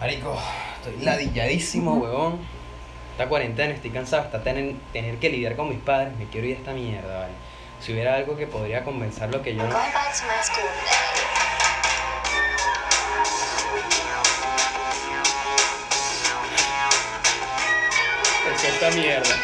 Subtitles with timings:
[0.00, 0.34] Marico,
[0.76, 2.38] estoy ladilladísimo, huevón.
[3.12, 6.16] Esta cuarentena, estoy cansado hasta tener, tener que lidiar con mis padres.
[6.16, 7.34] Me quiero ir a esta mierda, ¿vale?
[7.80, 9.76] Si hubiera algo que podría compensar lo que yo no...
[18.68, 19.36] esta mierda.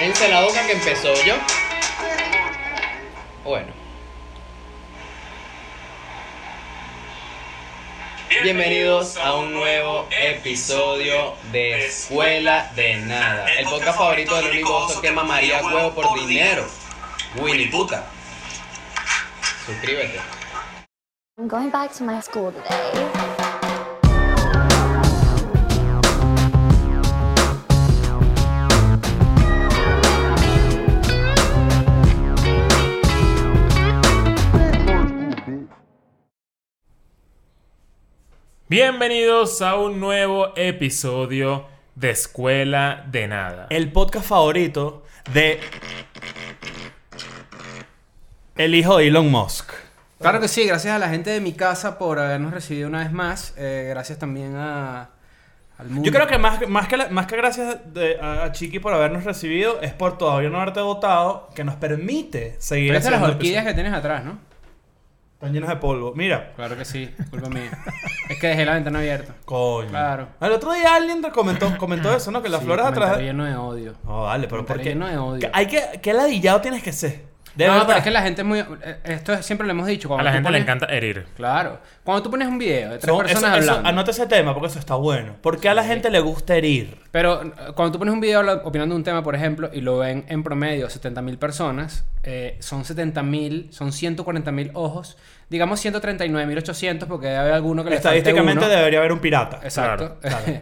[0.00, 1.34] Dense la boca que empezó yo.
[3.44, 3.83] Bueno.
[8.44, 13.46] Bienvenidos a un nuevo episodio de Escuela de Nada.
[13.46, 16.66] El podcast favorito del único oso que mamaría huevo por dinero.
[17.40, 18.04] Winnie puta.
[19.64, 20.20] Suscríbete.
[21.38, 23.43] I'm going back to my school today.
[38.68, 43.66] Bienvenidos a un nuevo episodio de Escuela de Nada.
[43.70, 45.60] el podcast favorito de
[48.56, 49.72] el hijo de Elon Musk.
[50.18, 53.12] Claro que sí, gracias a la gente de mi casa por habernos recibido una vez
[53.12, 53.52] más.
[53.58, 55.10] Eh, gracias también a,
[55.76, 56.02] al mundo.
[56.04, 58.94] Yo creo que más, más, que, la- más que gracias de- a, a Chiqui por
[58.94, 63.20] habernos recibido es por todavía no haberte votado que nos permite seguir Pero estas las
[63.20, 64.38] haciendo orquídeas que tienes atrás, ¿no?
[65.44, 66.12] Están llenas de polvo.
[66.16, 66.52] Mira.
[66.56, 67.70] Claro que sí, culpa mía.
[68.30, 69.34] es que dejé la ventana abierta.
[69.44, 69.88] Coño.
[69.90, 70.28] Claro.
[70.40, 72.42] El otro día alguien te comentó, comentó eso, ¿no?
[72.42, 73.18] Que las Sí, flores atrás...
[73.18, 73.92] lleno de odio.
[74.04, 74.88] No, vale, pero ¿por Comentario qué?
[74.90, 75.50] lleno de odio.
[75.52, 76.00] Hay que...
[76.00, 77.33] ¿Qué ladillado tienes que ser?
[77.54, 77.86] De no, verdad.
[77.86, 78.58] pero es que la gente es muy...
[78.58, 80.16] eh, Esto es- siempre lo hemos dicho.
[80.18, 81.24] A la gente le encanta herir.
[81.36, 81.78] Claro.
[82.02, 84.78] Cuando tú pones un video de tres Son- personas eso- anota ese tema porque eso
[84.78, 85.34] está bueno.
[85.40, 86.98] ¿Por qué a la gente le gusta herir?
[87.12, 89.98] Pero eh, cuando tú pones un video opinando de un tema, por ejemplo, y lo
[89.98, 95.16] ven en promedio 70.000 personas, eh, son 70.000, son 140.000 ojos,
[95.48, 98.74] digamos 139.800 porque debe haber alguno que le falte Estadísticamente uno.
[98.74, 99.60] debería haber un pirata.
[99.62, 100.18] Exacto.
[100.20, 100.60] Claro, claro.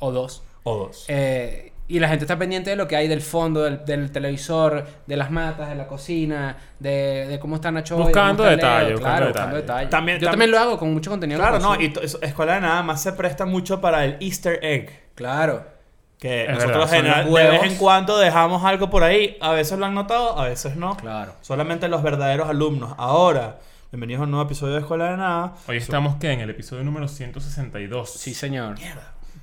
[0.00, 0.42] o dos.
[0.64, 1.04] O dos.
[1.08, 4.86] Eh, y la gente está pendiente de lo que hay del fondo, del, del televisor,
[5.06, 7.96] de las matas, de la cocina, de, de cómo está Nacho.
[7.96, 8.56] Buscando está Leo.
[8.56, 9.88] detalle, buscando claro, buscando.
[9.90, 11.38] También- Yo tam- también lo hago con mucho contenido.
[11.38, 11.92] Claro, que no, y
[12.22, 15.10] Escuela de Nada más se presta mucho para el Easter egg.
[15.14, 15.74] Claro.
[16.18, 19.36] Que Es nosotros general- de vez en cuando dejamos algo por ahí.
[19.42, 20.96] A veces lo han notado, a veces no.
[20.96, 21.34] Claro.
[21.42, 22.94] Solamente los verdaderos alumnos.
[22.96, 23.58] Ahora,
[23.92, 25.52] bienvenidos a un nuevo episodio de Escuela de Nada.
[25.68, 26.32] Hoy estamos, ¿qué?
[26.32, 28.10] En el episodio número 162.
[28.10, 28.76] Sí, señor.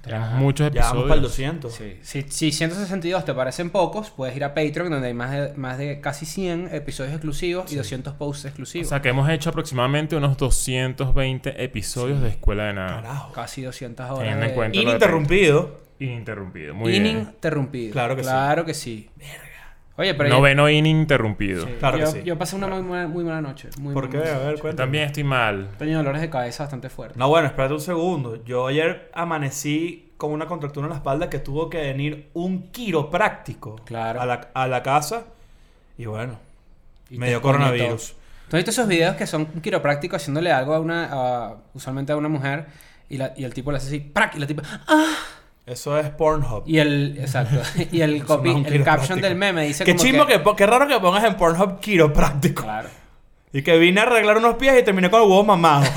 [0.01, 1.61] Tenemos muchos Ya vamos para el episodios.
[1.61, 1.73] 200.
[1.73, 1.97] Sí.
[2.01, 5.77] Si, si 162 te parecen pocos, puedes ir a Patreon, donde hay más de, más
[5.77, 8.89] de casi 100 episodios exclusivos y 200 posts O exclusivos.
[8.89, 12.95] sea que hemos hecho aproximadamente unos 220 episodios de Escuela de Nada.
[13.01, 13.31] Carajo.
[13.33, 14.19] casi 200 horas.
[14.19, 15.81] Teniendo en de- cuenta- Ininterrumpido.
[15.99, 16.73] Ininterrumpido.
[16.73, 17.05] Muy bien.
[17.05, 17.91] Ininterrumpido.
[17.93, 18.29] Claro que sí.
[18.29, 19.09] Claro que sí.
[19.97, 21.65] Oye, pero Noveno ininterrumpido.
[21.67, 22.23] Sí, Claro que yo, sí.
[22.23, 23.69] yo pasé una muy, mala- muy mala noche.
[23.79, 24.17] Muy, ¿Por muy qué?
[24.19, 24.55] mala A ver, noche.
[24.57, 24.85] Yo cuéntame.
[24.85, 25.69] también estoy mal.
[25.77, 27.17] Tenido dolores de cabeza bastante fuertes.
[27.17, 28.43] No, bueno, espérate un segundo.
[28.45, 33.75] Yo ayer amanecí con una contractura en la espalda que tuvo que venir un quiropráctico
[33.85, 34.21] Claro.
[34.21, 35.25] a, la, a la casa.
[35.97, 36.39] Y bueno,
[37.09, 38.15] Y me dio coronavirus.
[38.49, 42.11] ¿Tú has visto esos videos que son un quiropráctico haciéndole algo a una, a- usualmente
[42.11, 42.65] a una mujer,
[43.09, 44.35] y, la- y el tipo le hace así, ¡prac!
[44.35, 45.13] Y la tipa, ¡ah!
[45.65, 46.63] Eso es Pornhub.
[46.65, 47.61] Y el, exacto,
[47.91, 50.41] y el, copy, el caption del meme dice Qué como chimbo que...
[50.57, 52.63] qué raro que pongas en Pornhub quiropráctico.
[52.63, 52.89] Claro.
[53.53, 55.85] Y que vine a arreglar unos pies y terminé con el huevo mamado.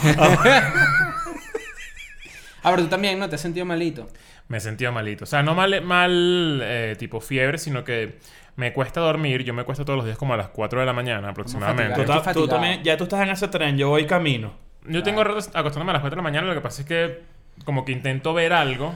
[2.67, 3.29] Ah, pero tú también, ¿no?
[3.29, 4.09] Te has sentido malito.
[4.49, 5.25] Me sentía malito.
[5.25, 8.19] O sea, no mal, mal eh, tipo fiebre, sino que
[8.57, 9.45] me cuesta dormir.
[9.45, 12.03] Yo me cuesta todos los días como a las 4 de la mañana aproximadamente.
[12.05, 14.55] tú, ta- tú también, ya tú estás en ese tren, yo voy camino.
[14.89, 16.47] Yo tengo rato acostándome a las 4 de la mañana.
[16.47, 17.21] Lo que pasa es que
[17.67, 18.95] como que intento ver algo,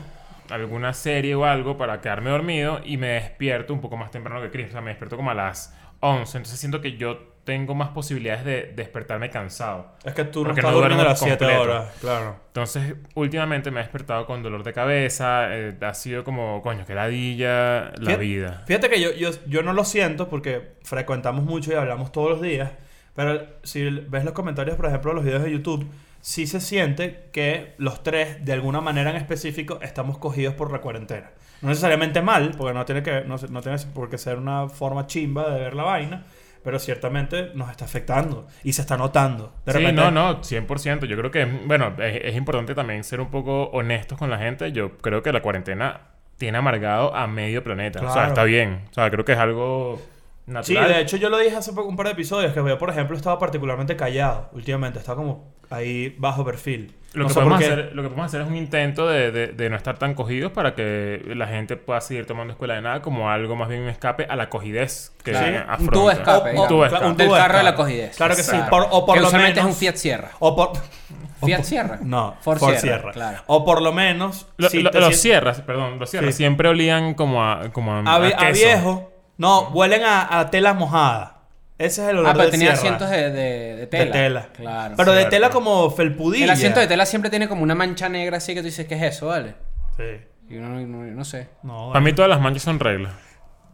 [0.51, 4.51] alguna serie o algo para quedarme dormido y me despierto un poco más temprano que
[4.51, 4.69] Chris.
[4.69, 6.39] O sea, me despierto como a las 11.
[6.39, 9.95] Entonces siento que yo tengo más posibilidades de despertarme cansado.
[10.05, 11.63] Es que tú no estás no durmiendo duermo las 7 completo.
[11.63, 12.37] horas, claro.
[12.49, 15.47] Entonces, últimamente me he despertado con dolor de cabeza.
[15.57, 18.63] eh, ha sido como, coño, que ladilla la Fíjate- vida.
[18.67, 22.43] Fíjate que yo, yo, yo no lo siento porque frecuentamos mucho y hablamos todos los
[22.43, 22.71] días.
[23.17, 27.29] Pero si ves los comentarios, por ejemplo, de los videos de YouTube, sí se siente
[27.33, 31.31] que los tres, de alguna manera en específico, estamos cogidos por la cuarentena.
[31.63, 35.07] No necesariamente mal, porque no tiene, que, no, no tiene por qué ser una forma
[35.07, 36.25] chimba de ver la vaina.
[36.65, 39.55] Pero ciertamente nos está afectando y se está notando.
[39.65, 41.07] De sí, repente, no, no, 100%.
[41.07, 44.73] Yo creo que, bueno, es, es importante también ser un poco honestos con la gente.
[44.73, 46.01] Yo creo que la cuarentena
[46.37, 48.01] tiene amargado a medio planeta.
[48.01, 48.29] O sea, Claro.
[48.29, 48.83] está bien.
[48.91, 50.01] O sea, creo que es algo
[50.47, 50.89] Sí, natural.
[50.89, 53.17] de hecho yo lo dije hace poco, un par de episodios que yo, por ejemplo,
[53.17, 54.99] estaba particularmente callado últimamente.
[54.99, 56.95] Estaba como ahí bajo perfil.
[57.15, 59.71] Lo, No que podemos hacer, lo que podemos hacer es un intento de, de- de
[59.71, 63.31] no estar tan cogidos para que la gente pueda seguir tomando escuela de nada como
[63.31, 65.77] algo más bien un escape a la cogidez que afronta.
[65.79, 66.69] Un tubo escape, Un digamos.
[66.69, 67.07] tubo escape.
[67.07, 67.83] un Del tubo carro de la escape.
[67.83, 68.17] cogidez.
[68.17, 68.57] Claro que sí.
[68.69, 70.31] Por- o por que lo usualmente menos- es un Fiat Sierra.
[70.39, 70.73] O por...
[71.45, 71.99] Fiat Sierra.
[72.03, 73.13] No, Ford Ford, Sierra, Sierra.
[73.13, 73.39] claro.
[73.47, 74.47] O por lo menos.
[74.59, 76.39] Lo- si lo- te los cierras, perdón, los cierras Sí.
[76.43, 78.53] siempre olían como a, como a, A, a a queso.
[78.53, 79.13] viejo.
[79.39, 81.38] No, huelen a, a tela mojada.
[81.79, 82.97] Ese es el olor Ah, pero de tenía Sierra.
[82.97, 84.05] asientos de, de, de tela.
[84.05, 84.49] De tela.
[84.53, 84.95] Claro.
[84.97, 85.31] Pero de Cierto.
[85.37, 86.45] tela como felpudilla.
[86.45, 88.97] El asiento de tela siempre tiene como una mancha negra así que tú dices, ¿qué
[88.97, 89.55] es eso, vale?
[89.97, 90.05] Sí.
[90.51, 91.49] Y uno no, no- no sé.
[91.63, 93.13] No, Para mí todas las manchas son reglas.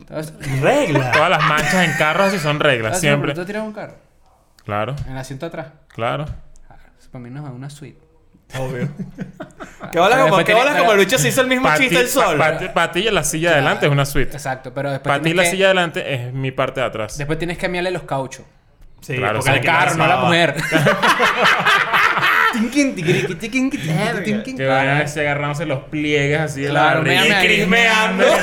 [0.01, 1.13] Entonces, regla.
[1.13, 3.33] Todas las manchas en carros sí son reglas, siempre.
[3.33, 3.95] ¿Tú tiras un carro?
[4.65, 5.67] Claro, En el asiento de atrás.
[5.89, 6.25] claro.
[6.67, 8.01] Claro, eso para mí no es una suite.
[8.59, 8.89] Obvio.
[9.93, 12.09] ¿Qué bola como, qué bola como el bicho se hizo el mismo Para chiste el
[12.09, 12.37] sol?
[12.39, 14.33] pa- pa- pa' ti la silla de adelante es una suite.
[14.33, 17.17] Exacto, pero después Para ti la silla de adelante es mi parte de atrás.
[17.19, 18.45] Después tienes que miarle los cauchos.
[19.01, 20.55] Sí, Claro, porque quitas carro, no a la mujer.
[24.57, 27.47] Que vayan así agarrándose los pliegues así de Claro, la y ahí.
[27.47, 28.25] crismeando.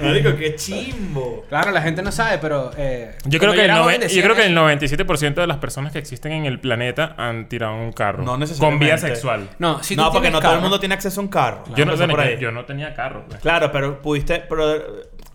[0.00, 1.44] Marico, qué chimbo.
[1.48, 2.70] Claro, la gente no sabe, pero.
[2.76, 5.04] eh, Yo creo, que el, era noven- joven yo decían creo que el eso.
[5.04, 8.22] 97% de las personas que existen en el planeta han tirado un carro.
[8.24, 8.84] No Con necesariamente.
[8.84, 9.48] vía sexual.
[9.58, 11.28] No, si tú no, porque tienes no todo el carro- mundo tiene acceso a un
[11.28, 11.64] carro.
[11.74, 12.36] Yo, no, por yo, ahí.
[12.38, 13.24] yo no tenía carro.
[13.28, 13.40] pues.
[13.40, 14.40] Claro, pero pudiste.
[14.48, 14.82] Pero,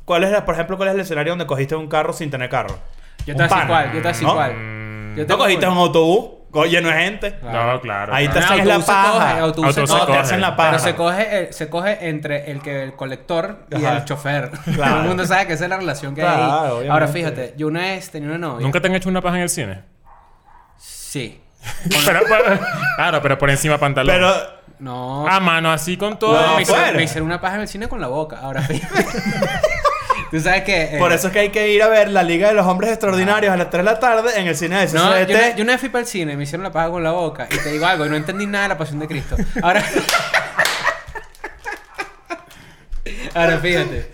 [0.06, 2.50] ¿cuál es, la- por ejemplo, cuál es el escenario donde cogiste un carro sin tener
[2.50, 2.78] carro?
[3.26, 4.34] Yo te voy a decir pana, cuál, yo te voy a decir ¿no?
[4.34, 4.52] cuál.
[4.52, 6.30] Yo ¿No tengo cogiste un autobús
[6.66, 7.36] lleno de gente?
[7.40, 7.74] Claro.
[7.74, 8.14] No, claro.
[8.14, 8.48] Ahí te claro.
[8.48, 9.40] No, hacen la autobús se coge, paja.
[9.40, 10.06] autobús se Autobús se No, coge.
[10.06, 10.20] te coge.
[10.20, 10.70] hacen la paja.
[10.72, 13.98] Pero se coge, eh, se coge entre el que el colector y Ajá.
[13.98, 14.52] el chofer.
[14.74, 14.92] Claro.
[14.92, 16.60] Todo el mundo sabe que esa es la relación que hay Claro, ahí.
[16.68, 16.90] obviamente.
[16.92, 18.64] Ahora fíjate, yo una vez tenía una novia.
[18.66, 19.82] ¿Nunca te han hecho una paja en el cine?
[20.78, 21.42] Sí.
[22.06, 22.60] Pero- pero-
[22.96, 24.16] claro, pero por encima pantalón.
[24.16, 24.62] Pero.
[24.80, 25.28] No.
[25.28, 26.42] A mano así con todo.
[26.42, 28.40] No, me, hicieron, me hicieron una paja en el cine con la boca.
[28.42, 29.06] Ahora fíjate.
[30.32, 30.96] Tú sabes que.
[30.96, 32.90] eh, Por eso es que hay que ir a ver la Liga de los Hombres
[32.92, 35.64] Extraordinarios a las 3 de la tarde en el cine de No, yo, una, yo
[35.64, 37.48] una vez fui para el cine, me hicieron la paja con la boca.
[37.52, 39.36] Y te digo algo, y no entendí nada de la pasión de Cristo.
[39.62, 39.84] Ahora.
[43.34, 44.12] Ahora fíjate.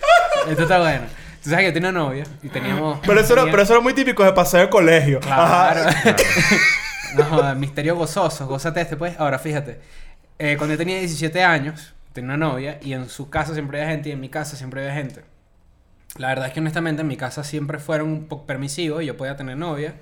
[0.50, 1.06] Esto está bueno.
[1.44, 3.00] Tú sabes que yo tenía una novia y teníamos.
[3.06, 5.20] Pero eso, era, pero eso era muy típico de paseo de colegio.
[5.20, 5.88] Claro.
[5.88, 6.16] Ajá.
[7.16, 8.48] no, joda, misterio gozoso.
[8.48, 9.16] Gózate este, pues.
[9.20, 9.80] Ahora, fíjate.
[10.40, 13.92] Eh, cuando yo tenía 17 años, tenía una novia y en su casa siempre había
[13.94, 15.24] gente y en mi casa siempre había gente.
[16.16, 19.18] La verdad es que honestamente en mi casa siempre fueron un poco permisivos y yo
[19.18, 19.96] podía tener novia.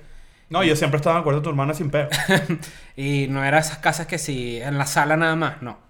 [0.48, 2.08] No, yo siempre estaba de acuerdo con tu hermana sin peo.
[2.96, 5.86] y no era esas casas que si en la sala nada más, no.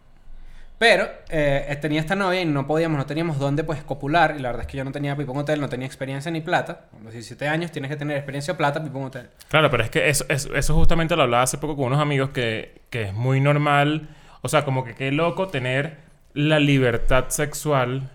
[0.78, 4.34] Pero eh, tenía esta novia y no podíamos, no teníamos dónde pues copular.
[4.36, 6.86] Y la verdad es que yo no tenía pipón hotel, no tenía experiencia ni plata.
[6.98, 9.30] A los 17 años tienes que tener experiencia o plata, pipón hotel.
[9.48, 12.30] Claro, pero es que eso, eso, eso justamente lo hablaba hace poco con unos amigos
[12.30, 14.08] que, que es muy normal.
[14.42, 15.98] O sea, como que qué loco tener
[16.34, 18.10] la libertad sexual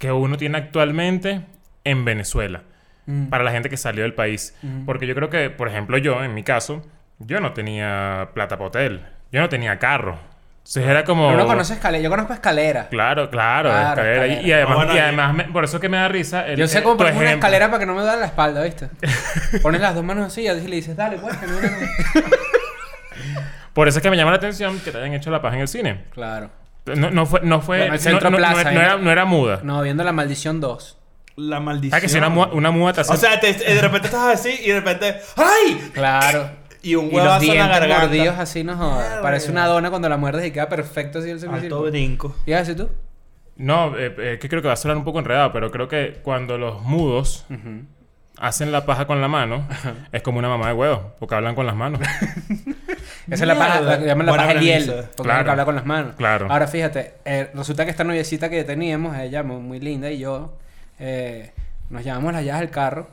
[0.00, 1.42] que uno tiene actualmente
[1.84, 2.62] en Venezuela.
[3.06, 3.26] Mm.
[3.26, 4.56] Para la gente que salió del país.
[4.86, 6.82] Porque yo creo que, por ejemplo, yo, en mi caso,
[7.18, 9.06] yo no tenía plata para hotel.
[9.30, 10.18] Yo no tenía carro.
[10.58, 11.24] Entonces era como...
[11.28, 12.88] Pero uno conoce escalera, yo conozco escalera.
[12.88, 14.26] Claro, claro, Claro, escalera.
[14.26, 14.48] Y- escalera.
[14.48, 16.46] Y, además, bueno, y además me- por eso que me da risa.
[16.46, 18.88] el- Yo sé cómo poner una escalera para que no me duele la espalda, ¿viste?
[19.62, 21.88] Pones las dos manos así y le dices, dale, pues, que no me duele".
[23.72, 25.62] Por eso es que me llama la atención que te hayan hecho la paja en
[25.62, 26.04] el cine.
[26.12, 26.50] Claro.
[26.96, 28.82] No, no fue, no fue, Bueno, el no- Centro no, no- Plaza, no ¿eh?
[28.84, 29.60] era, no era muda.
[29.62, 30.96] No, viendo La Maldición 2.
[31.36, 31.96] La maldición.
[31.96, 34.34] Ah, que si una muda, una muda te hace- O sea, te- de repente estás
[34.40, 35.16] así y de repente.
[35.36, 35.90] ¡Ay!
[35.92, 36.50] Claro.
[36.82, 38.06] Y un Y los huevazo en la dientes garganta.
[38.06, 39.06] mordidos así no jodas.
[39.06, 39.20] Mierda.
[39.22, 41.90] Parece una dona cuando la muerdes y queda perfecto así el Alto semicírculo.
[41.90, 42.36] brinco.
[42.46, 42.88] ¿Y así tú?
[43.56, 46.20] No, eh, eh, que creo que va a sonar un poco enredado, pero creo que
[46.22, 47.44] cuando los mudos
[48.40, 49.66] hacen la paja con la mano,
[50.12, 52.00] es como una mamá de huevos, porque hablan con las manos.
[53.30, 54.84] Esa es la paja, la que llaman la Buena paja Eliel.
[54.84, 55.10] premisa.
[55.16, 55.44] Porque Claro.
[55.44, 56.14] que hablar con las manos.
[56.16, 56.46] Claro.
[56.50, 60.56] Ahora fíjate, eh, resulta que esta noviecita que teníamos, ella muy, muy linda, y yo,
[60.98, 61.52] eh,
[61.90, 63.08] nos llevamos las llaves del carro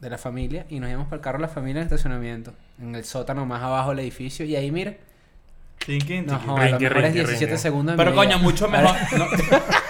[0.00, 2.52] de la familia y nos llevamos para el carro de la familia en el estacionamiento.
[2.80, 4.46] En el sótano más abajo del edificio.
[4.46, 4.94] Y ahí, mira,
[5.84, 6.48] Tinkin, no tinkin.
[6.48, 7.62] los Rinqui, mejores rinqui, 17 rinqui.
[7.62, 8.94] segundos de Pero coño, mucho mejor.
[9.12, 9.26] No, Lo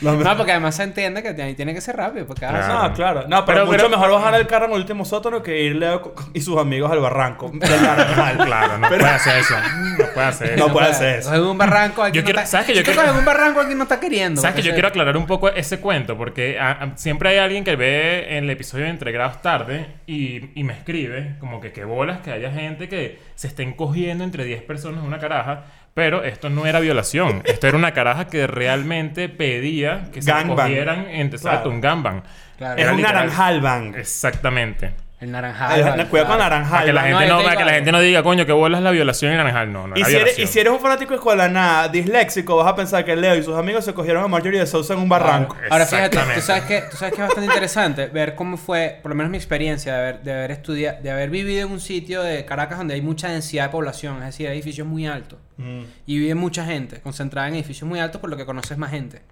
[0.00, 2.26] No, porque además se entiende que ahí tiene que ser rápido.
[2.26, 2.88] Porque ah, Claro.
[2.88, 3.20] No, claro.
[3.28, 5.76] No, pero, Pero- mucho pero- mejor bajar el carro en el último sótano que ir
[5.76, 9.54] Leo co- y sus amigos al barranco claro, no puede hacer eso.
[9.98, 10.66] No puede hacer eso.
[10.66, 11.28] No puede hacer eso.
[11.30, 12.72] Cogen un barranco, Yo no quiero- está- ¿sabes qué?
[12.74, 14.40] Yo Si quiero- un barranco, alguien no está queriendo.
[14.40, 16.16] ¿Sabes que yo quiero aclarar un poco ese cuento?
[16.16, 19.86] Porque a- a- siempre hay alguien que ve en el episodio de Entre Grados Tarde
[20.06, 24.24] y, y me escribe como que qué bolas que haya gente que se estén cogiendo
[24.24, 25.64] entre 10 personas una caraja.
[25.98, 27.42] Pero esto no era violación.
[27.44, 31.70] Esto era una caraja que realmente pedía que se cogieran entre Claro.
[31.70, 32.22] un gangbang.
[32.56, 32.80] Claro.
[32.80, 33.16] Era un literal.
[33.26, 33.96] naranjal bang.
[33.96, 34.92] Exactamente.
[35.20, 36.08] El naranjal.
[36.08, 36.70] Cuidado con naranjal.
[36.70, 38.90] Para que la gente no, para que la gente no diga, coño, qué bolas la
[38.90, 39.72] violación en naranjal.
[39.72, 42.68] No, no Y si, eres, y si eres un fanático de escuela nada, disléxico, vas
[42.68, 45.08] a pensar que Leo y sus amigos se cogieron a Marjorie de Sousa en un
[45.08, 45.56] barranco.
[45.70, 49.10] Ahora fíjate, tú sabes que tú sabes que es bastante interesante ver cómo fue, por
[49.10, 52.22] lo menos mi experiencia de haber de haber estudiado, de haber vivido en un sitio
[52.22, 55.82] de Caracas donde hay mucha densidad de población, es decir, hay edificios muy altos Mm,
[56.06, 59.22] y vive mucha gente concentrada en edificios muy altos por lo que conoces más gente.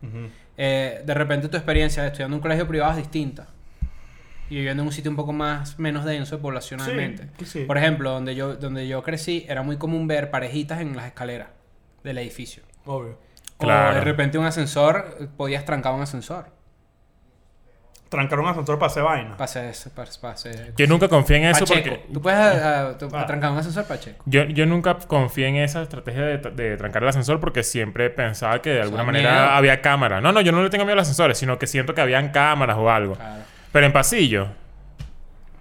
[0.58, 3.46] Eh, de repente tu experiencia de estudiando en un colegio privado es distinta.
[4.50, 7.28] Y viviendo en un sitio un poco más menos denso poblacionalmente.
[7.38, 7.64] Sí, sí.
[7.64, 11.48] Por ejemplo, donde yo, donde yo crecí, era muy común ver parejitas en las escaleras
[12.04, 12.62] del edificio.
[12.84, 13.18] Obvio.
[13.58, 13.94] O Claro.
[13.96, 16.54] de repente un ascensor, podías trancar un ascensor.
[18.08, 19.36] Trancar un ascensor para hacer vaina.
[19.36, 20.72] Pase eso, pase, pase.
[20.76, 21.96] Yo nunca confié en eso Pacheco.
[21.96, 22.12] porque...
[22.14, 23.26] Tú puedes ah, ah, tú- Ah.
[23.26, 24.22] trancar un ascensor, Pacheco.
[24.26, 28.62] Yo, yo nunca confié en esa estrategia de, de trancar el ascensor porque siempre pensaba
[28.62, 29.44] que de alguna sea, manera miedo.
[29.46, 30.22] había cámaras.
[30.22, 32.28] No, no, yo no le tengo miedo a los ascensores, sino que siento que habían
[32.30, 33.14] cámaras o algo.
[33.16, 33.42] Claro.
[33.76, 34.46] Pero en pasillo,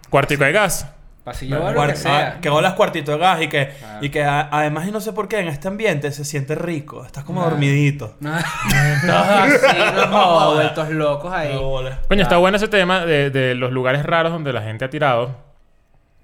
[0.09, 0.89] cuartico de gas.
[1.25, 2.35] Pasillo o lo que sea.
[2.37, 4.05] ah, que cuartito de gas y que, Claro.
[4.05, 7.03] y que a- además, y no sé por qué, en este ambiente se siente rico.
[7.05, 7.51] Estás como Claro.
[7.57, 8.15] dormidito.
[8.21, 8.31] No,
[9.05, 9.77] Todos así,
[10.09, 11.55] no, vueltos locos ahí.
[11.55, 11.71] No.
[12.07, 15.35] Coño, está bueno ese tema de, de los lugares raros donde la gente ha tirado.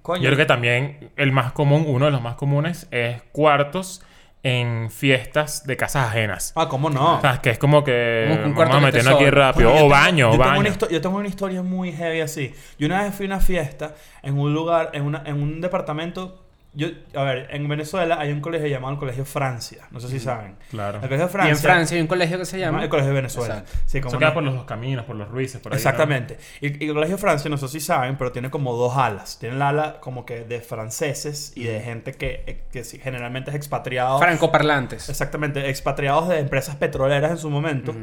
[0.00, 0.22] Coño.
[0.22, 4.02] Yo creo que también el más común, uno de los más comunes, es cuartos
[4.42, 6.52] en fiestas de casas ajenas.
[6.56, 7.18] Ah, ¿cómo no?
[7.18, 9.72] O sea, que es como que Como un vamos a meternos aquí rápido.
[9.74, 10.72] O baño, yo o tengo baño.
[10.90, 12.54] yo tengo una historia muy heavy así.
[12.78, 16.41] Yo una vez fui a una fiesta en un lugar, en, una, en un departamento.
[16.74, 19.86] Yo, a ver, en Venezuela hay un colegio llamado el Colegio Francia.
[19.90, 20.56] No sé si saben.
[20.70, 21.00] Claro.
[21.02, 21.50] El Colegio Y Francia.
[21.52, 22.82] en Francia hay un colegio que se llama.
[22.82, 23.58] El Colegio de Venezuela.
[23.58, 23.78] Exacto.
[23.84, 24.18] Sí, como no.
[24.18, 25.74] queda por los dos caminos, por los Ruices, por ahí.
[25.74, 25.76] ¿no?
[25.76, 26.38] Exactamente.
[26.62, 29.38] Y, y el Colegio Francia, no sé si saben, pero tiene como dos alas.
[29.38, 33.56] Tiene la ala como que de franceses y de gente que, eh, que generalmente es
[33.56, 34.18] expatriado.
[34.18, 35.08] Francoparlantes.
[35.10, 37.94] Exactamente, expatriados de empresas petroleras en su momento.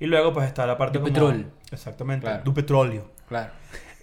[0.00, 1.14] Y luego pues está la parte Du como...
[1.14, 1.46] petrol.
[1.72, 2.42] Exactamente, Claro.
[2.44, 3.10] du petróleo.
[3.28, 3.50] Claro.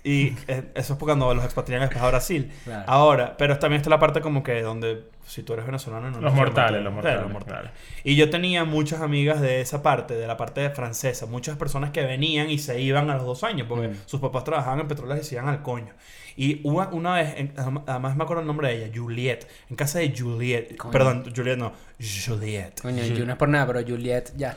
[0.08, 0.36] Y
[0.76, 2.52] eso es cuando los expatrian después a Brasil.
[2.64, 2.84] Claro.
[2.88, 6.34] Ahora, pero también está la parte como que donde si tú eres venezolano no Los
[6.36, 7.72] mortales, los mortales, los mortales.
[8.04, 12.04] Y yo tenía muchas amigas de esa parte, de la parte francesa, muchas personas que
[12.04, 13.96] venían y se iban a los dos años porque Mm.
[14.06, 15.94] sus papás trabajaban en petroleras y se iban al coño.
[16.38, 17.54] Y una, una vez, en-
[17.88, 20.92] además me acuerdo el nombre de ella, Juliet, en casa de Juliet, Coño.
[20.92, 21.72] perdón, Juliet no,
[22.28, 22.80] Juliet.
[22.82, 24.56] Coño, yo no es por nada, pero Juliet ya.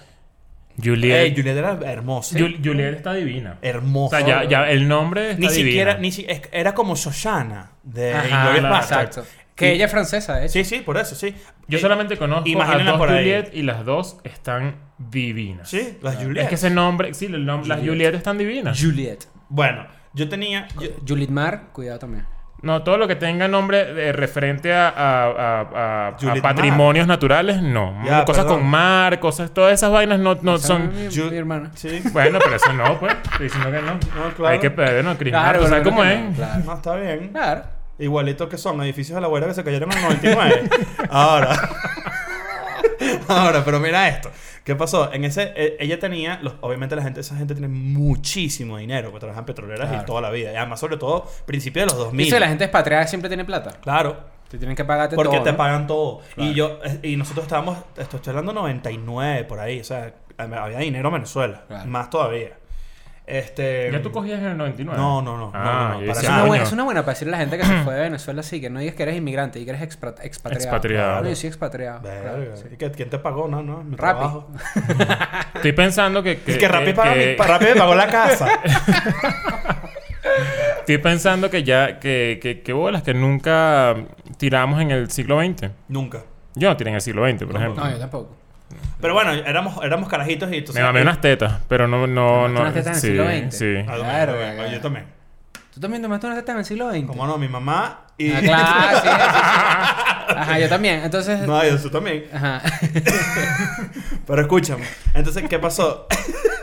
[0.83, 1.21] Juliet.
[1.27, 2.39] Ey, Juliet era hermosa.
[2.39, 3.59] Jul- Juliet está divina.
[3.63, 4.19] O Hermosa.
[4.21, 5.67] sea, ya, ya el nombre está ni divino.
[5.69, 9.17] siquiera, ni si- es- era como Shoshana de Ajá, Inglourious Basterds.
[9.19, 9.39] Exacto.
[9.57, 10.53] Que Y- ella es francesa, de hecho.
[10.53, 11.35] Sí, sí, por eso, sí.
[11.67, 13.19] Yo Eh, solamente conozco a imagínenla dos por ahí.
[13.25, 15.69] Juliet y las dos están divinas.
[15.69, 16.45] Sí, las Juliet.
[16.45, 18.81] Es que ese nombre, sí, el nombre, las Juliet están divinas.
[18.81, 19.25] Juliet.
[19.49, 20.69] Bueno, yo tenía...
[20.81, 22.25] yo- Juliet Mar, cuidado también.
[22.61, 27.07] No, todo lo que tenga nombre de- referente a, a- a- a- a Juliet patrimonios
[27.07, 27.95] naturales, no.
[28.05, 28.61] Ya, cosas perdón.
[28.63, 30.89] con mar, cosas, todas esas vainas no, no son.
[30.93, 31.71] mi, Ju- mi hermana.
[31.75, 32.03] Sí.
[32.13, 33.15] Bueno, pero eso no, pues.
[33.31, 33.93] Estoy diciendo que no.
[33.95, 34.47] No, claro.
[34.55, 35.33] Hay que pedir, no, Chris.
[35.33, 36.21] Claro, ¿tú sabes cómo que es?
[36.21, 36.63] no, claro.
[36.65, 37.29] No, está bien.
[37.29, 37.63] Claro.
[38.01, 40.71] Igualito que son edificios de la abuela que se cayeron en el 99.
[41.11, 41.51] Ahora.
[43.29, 44.31] Ahora, pero mira esto.
[44.65, 45.13] ¿Qué pasó?
[45.13, 49.21] En ese, eh, ella tenía, los- obviamente la gente, esa gente tiene muchísimo dinero, porque
[49.21, 50.03] trabajan petroleras Claro.
[50.03, 50.53] y toda la vida.
[50.53, 52.25] Y además, sobre todo, principios de los 2000.
[52.27, 53.73] Dice la gente expatriada siempre tiene plata.
[53.81, 54.17] Claro,
[54.51, 55.45] Te tienen que pagarte porque todo.
[55.45, 55.57] te ¿no?
[55.59, 56.21] pagan todo.
[56.35, 56.51] Claro.
[56.51, 60.79] Y yo, eh, y nosotros estábamos, esto estoy hablando 99 por ahí, o sea, había
[60.79, 61.87] dinero en Venezuela, Claro.
[61.91, 62.51] más todavía.
[63.31, 64.99] Este, ¿Ya tú cogías en el 99?
[64.99, 66.63] No, no, no, no, Ah, no, para Es una, buena, coño.
[66.63, 68.71] es una buena para decirle a la gente que se fue de Venezuela así, que
[68.71, 70.65] no digas que eres inmigrante y que eres expra- expatriado.
[70.65, 71.23] Expatriado.
[71.23, 72.01] No, yo soy expatriado.
[72.01, 72.65] Verga, claro, sí.
[72.73, 73.47] ¿y qué- ¿Quién te pagó?
[73.47, 74.19] No, no, mi Rappi.
[74.19, 74.51] trabajo.
[75.57, 76.41] Estoy pensando que.
[76.47, 78.49] Es que Rappi paga mi- Rappi me pagó la casa.
[80.81, 81.99] Estoy pensando que ya.
[81.99, 83.95] Que, que, que bolas, que nunca
[84.39, 85.71] tiramos en el siglo XX.
[85.89, 86.23] Nunca.
[86.55, 87.85] Yo no tiré en el siglo XX, por No, ejemplo.
[87.85, 88.37] No, yo tampoco.
[89.01, 90.83] Pero bueno, éramos, éramos carajitos y entonces...
[90.83, 92.07] Me mamé unas tetas, pero no.
[92.07, 93.59] no, ¿Te mamaste no unas tetas en el sí, siglo XX?
[93.59, 93.75] Sí.
[93.89, 94.71] Ah, yo Claro.
[94.71, 95.07] Yo también.
[95.73, 97.07] ¿Tú también tomaste una teta en el siglo XX?
[97.07, 98.33] Como no, mi mamá y...
[98.33, 100.35] Ah, claro, sí, sí, sí.
[100.37, 101.01] Ajá, yo también.
[101.05, 101.47] Entonces...
[101.47, 102.25] No, yo tú también.
[102.33, 102.63] Ajá.
[104.27, 104.85] Pero escúchame.
[105.15, 106.07] Entonces, ¿qué pasó?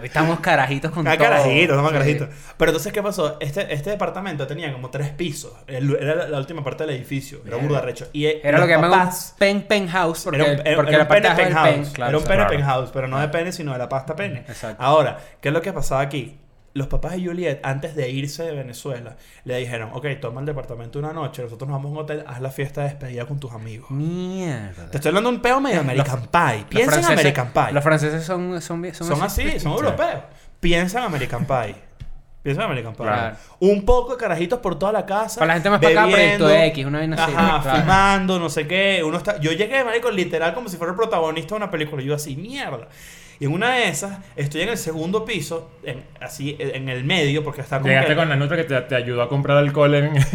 [0.00, 1.24] Hoy estamos carajitos con Ah, todo.
[1.28, 1.92] carajitos, estamos Sí.
[1.98, 2.28] carajitos.
[2.56, 3.36] Pero entonces, ¿qué pasó?
[3.40, 5.52] Este, este departamento tenía como tres pisos.
[5.66, 7.40] El- era la, la última parte del edificio.
[7.46, 8.06] Era burda recho.
[8.12, 10.98] Y eh, Era lo que llaman un pen penthouse porque, Era un, era- porque era
[10.98, 11.68] la parte penthouse.
[11.70, 12.50] pen, claro, era un pene claro.
[12.50, 14.40] penthouse, pero no de pene, sino de la pasta pene.
[14.48, 14.82] Exacto.
[14.82, 16.38] Ahora, ¿qué es lo que pasaba aquí?
[16.78, 21.00] Los papás de Juliet, antes de irse de Venezuela, le dijeron, ok, toma el departamento
[21.00, 23.52] una noche, nosotros nos vamos a un hotel, haz la fiesta de despedida con tus
[23.52, 23.90] amigos.
[23.90, 24.88] Mierda.
[24.88, 26.66] Te estoy hablando de un peo medio American Pie.
[26.68, 27.72] Piensa en American Pie.
[27.72, 30.22] Los franceses son, son, son, Son así, son europeos.
[30.60, 31.74] Piensa en American Pie.
[32.44, 33.06] Piensa en American Pie.
[33.06, 33.36] Claro.
[33.58, 35.40] Un poco de carajitos por toda la casa.
[35.40, 37.60] Para la gente más para acá, Proyecto X, una vaina así, Ajá.
[37.60, 37.80] Claro.
[37.80, 39.02] fumando, no sé qué.
[39.04, 39.40] Uno está...
[39.40, 42.02] Yo llegué, marico, literal como si fuera el protagonista de una película.
[42.02, 42.86] Yo así, mierda.
[43.40, 47.44] Y en una de esas, estoy en el segundo piso, en- así, en el medio,
[47.44, 49.94] porque está como Llegaste que- con la nutra que te, te ayudó a comprar alcohol
[49.94, 50.12] en.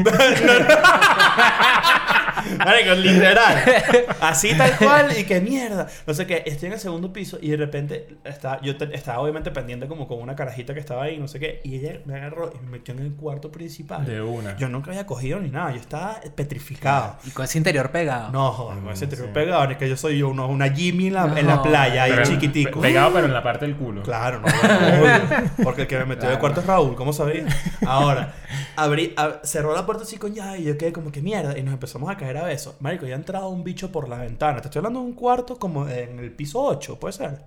[2.57, 3.63] Marico, literal.
[4.21, 5.87] Así tal cual y qué mierda.
[6.07, 9.19] No sé qué, estoy en el segundo piso y de repente está, yo te- estaba
[9.19, 12.15] obviamente pendiente como con una carajita que estaba ahí, no sé qué, y ella me
[12.15, 14.05] agarró y me metió en el cuarto principal.
[14.05, 14.55] De una.
[14.57, 17.17] Yo nunca había cogido ni nada, yo estaba petrificado.
[17.25, 18.31] Y con ese interior pegado.
[18.31, 19.31] No, joder, con ese Mm, trigo sí.
[19.33, 22.81] pegado, ni que yo soy uno, una Jimmy en la, en playa, ahí Pero- chiquitico.
[22.81, 24.03] pe- Pegado, pero en la parte del culo.
[24.03, 25.49] Claro, no, obvio.
[25.63, 26.39] Porque el que me metió de Claro.
[26.39, 27.45] cuarto es Raúl, ¿cómo sabía?
[27.85, 28.33] Ahora,
[28.75, 31.57] abrí, ab- cerró la puerta así con llave y yo quedé como que mierda.
[31.57, 32.75] Y nos empezamos a caer a besos.
[32.79, 34.61] Marico, ya ha entrado un bicho por la ventana.
[34.61, 37.39] Te estoy hablando de un cuarto como en el piso 8, puede ser.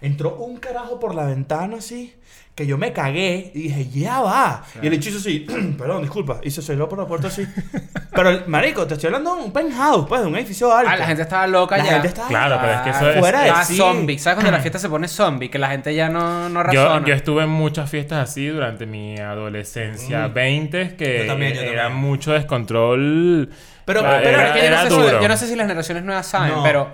[0.00, 2.14] Entró un carajo por la ventana así.
[2.54, 4.64] Que yo me cagué y dije, ya va.
[4.82, 5.40] Y el bicho hizo así,
[5.78, 6.40] perdón, disculpa.
[6.42, 7.46] Y se cerró por la puerta así.
[8.12, 10.90] Pero, marico, te estoy hablando de un penthouse, pues, de un edificio alto.
[10.92, 11.90] Ah, la gente estaba loca La ya.
[11.92, 13.76] gente estaba Claro, pero es que eso es- fuera de sí.
[13.76, 14.18] zombie.
[14.18, 15.48] ¿Sabes cuando la fiesta se pone zombie?
[15.50, 17.06] Que la gente ya no, no Yo, razona.
[17.06, 20.34] yo estuve en muchas fiestas así durante mi adolescencia, Mm.
[20.34, 22.08] 20, que Yo también, yo era también.
[22.10, 23.50] mucho descontrol.
[23.88, 25.08] Pero- Ah, pero era, Es que yo, era no sé duro.
[25.08, 26.62] si, yo no sé si las generaciones nuevas saben, No.
[26.62, 26.90] pero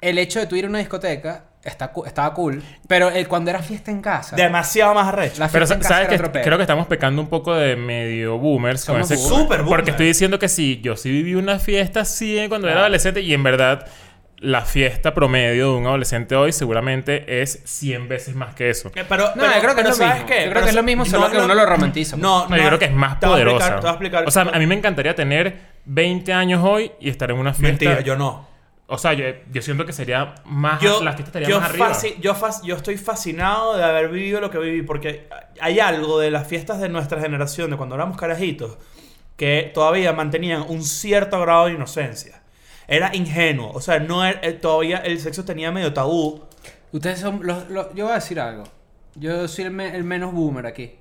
[0.00, 2.62] el hecho de tú ir a una discoteca está, cu- estaba cool.
[2.88, 5.40] Pero el, cuando era fiesta en casa, Demasiado más arrecho.
[5.40, 6.42] la Pero en casa sabes era que otro pedo.
[6.44, 9.42] creo que estamos pecando un poco de medio boomers con Somos ese boomers.
[9.42, 9.88] Súper porque boomers.
[9.90, 13.34] estoy diciendo que sí, yo sí viví una fiesta así eh, cuando era adolescente y
[13.34, 13.86] en verdad
[14.38, 18.88] la fiesta promedio de un adolescente hoy seguramente es 100 veces más que eso.
[18.94, 20.26] Eh, Pero, No, pero- yo creo que pero es lo ¿sabes mismo.
[20.28, 20.34] qué?
[20.36, 22.16] Yo creo Pero que es lo mismo, solo no, que no, uno lo romantiza.
[22.16, 23.74] No, No, yo creo que es más te voy a explicar- poderosa.
[23.76, 24.24] te voy a explicar.
[24.26, 27.84] o sea, a mí me encantaría tener 20 años hoy y estar en una fiesta.
[27.84, 28.48] Mentira, yo no.
[28.86, 30.80] O sea, yo, yo siento que sería más.
[30.80, 31.92] Yo, la fiesta estaría yo, más arriba.
[32.64, 35.28] yo, estoy fascinado de haber vivido lo que viví porque
[35.60, 38.78] hay algo de las fiestas de nuestra generación, de cuando éramos carajitos,
[39.36, 42.42] que todavía mantenían un cierto grado de inocencia.
[42.86, 46.42] Era ingenuo, o sea, no era- eh, todavía el sexo tenía medio tabú.
[46.92, 48.64] Ustedes son los, los- Yo voy a decir algo.
[49.16, 50.94] Yo soy el, me- el menos boomer aquí.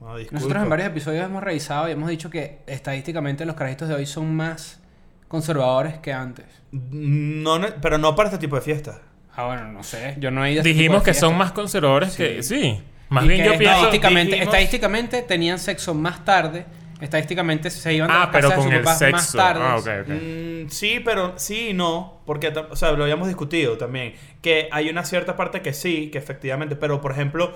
[0.00, 4.06] Nosotros en varios episodios hemos revisado y hemos dicho que estadísticamente los carajitos de hoy
[4.06, 4.80] son más
[5.28, 6.44] conservadores que antes.
[6.72, 9.00] No, no- pero no para este tipo de fiestas.
[9.36, 10.16] Ah, bueno, no sé.
[10.18, 12.42] Yo no he ido a este Dijimos tipo de que son más conservadores que.
[12.42, 12.80] Sí.
[13.08, 13.74] Más Y bien que yo pienso.
[13.76, 16.66] Estadísticamente, estadísticamente tenían sexo más tarde.
[17.00, 19.38] Estadísticamente se iban a Ah, las pero casas de con sus el papás más sexo.
[19.38, 19.60] tarde.
[19.64, 20.08] Ah, ok, ok.
[20.08, 22.20] Mm, sí, pero sí y no.
[22.24, 24.14] Porque, o sea, lo habíamos discutido también.
[24.40, 26.76] Que hay una cierta parte que sí, que efectivamente.
[26.76, 27.52] Pero, por ejemplo,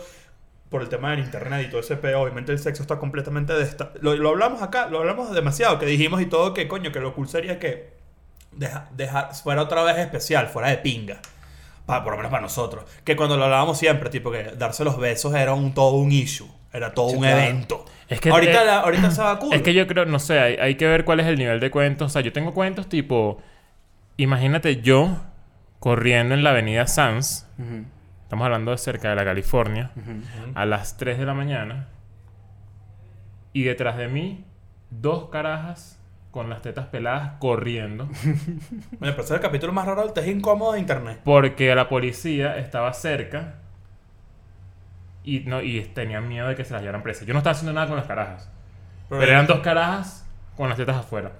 [0.70, 3.52] por el tema del internet y todo ese pedo, obviamente el sexo está completamente.
[3.54, 5.78] desta- lo, lo hablamos acá, lo hablamos demasiado.
[5.78, 7.90] Que dijimos y todo que, coño, que lo cool sería que
[8.52, 11.20] deja, deja- fuera otra vez especial, fuera de pinga.
[11.86, 12.84] Pa- por lo menos para nosotros.
[13.04, 16.48] Que cuando lo hablábamos siempre, tipo que darse los besos era un, todo un issue.
[16.70, 17.38] Era todo Sí, un claro.
[17.40, 17.86] evento.
[18.08, 19.54] Es que- ahorita, eh, la- ahorita se va cool.
[19.54, 21.70] Es que yo creo, no sé, hay, hay que ver cuál es el nivel de
[21.70, 22.06] cuentos.
[22.06, 23.40] O sea, yo tengo cuentos tipo.
[24.18, 25.16] Imagínate yo
[25.78, 27.46] corriendo en la avenida Sanz.
[28.28, 29.90] Estamos hablando de cerca de la California.
[30.54, 31.88] A las 3 de la mañana.
[33.54, 34.44] Y detrás de mí,
[34.90, 35.98] dos carajas
[36.30, 38.06] con las tetas peladas corriendo.
[39.00, 41.22] Me parece el capítulo más raro del test incómodo de internet.
[41.24, 43.60] Porque la policía estaba cerca.
[45.24, 47.26] Y, no, y tenían miedo de que se las llevaran presas.
[47.26, 48.52] Yo no estaba haciendo nada con las carajas.
[49.08, 50.27] Pero eran dos carajas
[50.58, 51.30] con las tetas afuera.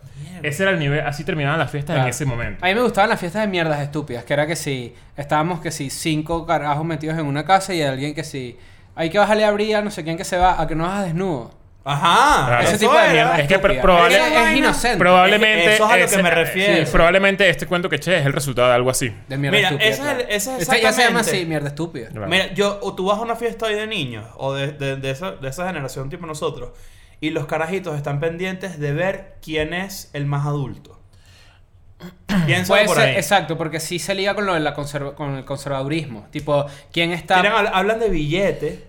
[0.42, 1.00] Ese era el nivel.
[1.06, 2.64] Así terminaban las fiestas en ese momento.
[2.64, 5.70] A mí me gustaban las fiestas de mierdas estúpidas, que era que si estábamos que
[5.70, 8.56] si cinco carajos metidos en una casa y alguien que si
[8.94, 10.84] hay que bajarle a abrir a no sé quién que se va a que no
[10.84, 11.52] vas desnudo.
[11.84, 12.46] Ajá.
[12.48, 12.64] Claro.
[12.68, 14.98] Ese tipo de mierda Es que probable- es, es inocente.
[14.98, 15.74] Probablemente.
[15.74, 16.84] Eso es a lo que me refiero.
[16.86, 19.12] sí, probablemente este cuento que eché es el resultado de algo así.
[19.26, 19.88] de mierda Mira, estúpida.
[19.88, 22.08] ese es ese es Este ya se llama exactamente- así, mierda estúpida.
[22.10, 22.28] Claro.
[22.28, 25.10] Mira, yo, o tú vas a una fiesta hoy de niños, o de, de, de
[25.10, 26.70] esa, de esa generación tipo nosotros,
[27.20, 31.00] y los carajitos están pendientes de ver quién es el más adulto.
[32.46, 33.16] Piensa Puede por ser, ahí.
[33.16, 36.26] exacto, porque sí se liga con lo de la conserva- con el conservadurismo.
[36.30, 37.40] Tipo, ¿quién está?
[37.40, 38.86] Quieren habl- hablan de billete.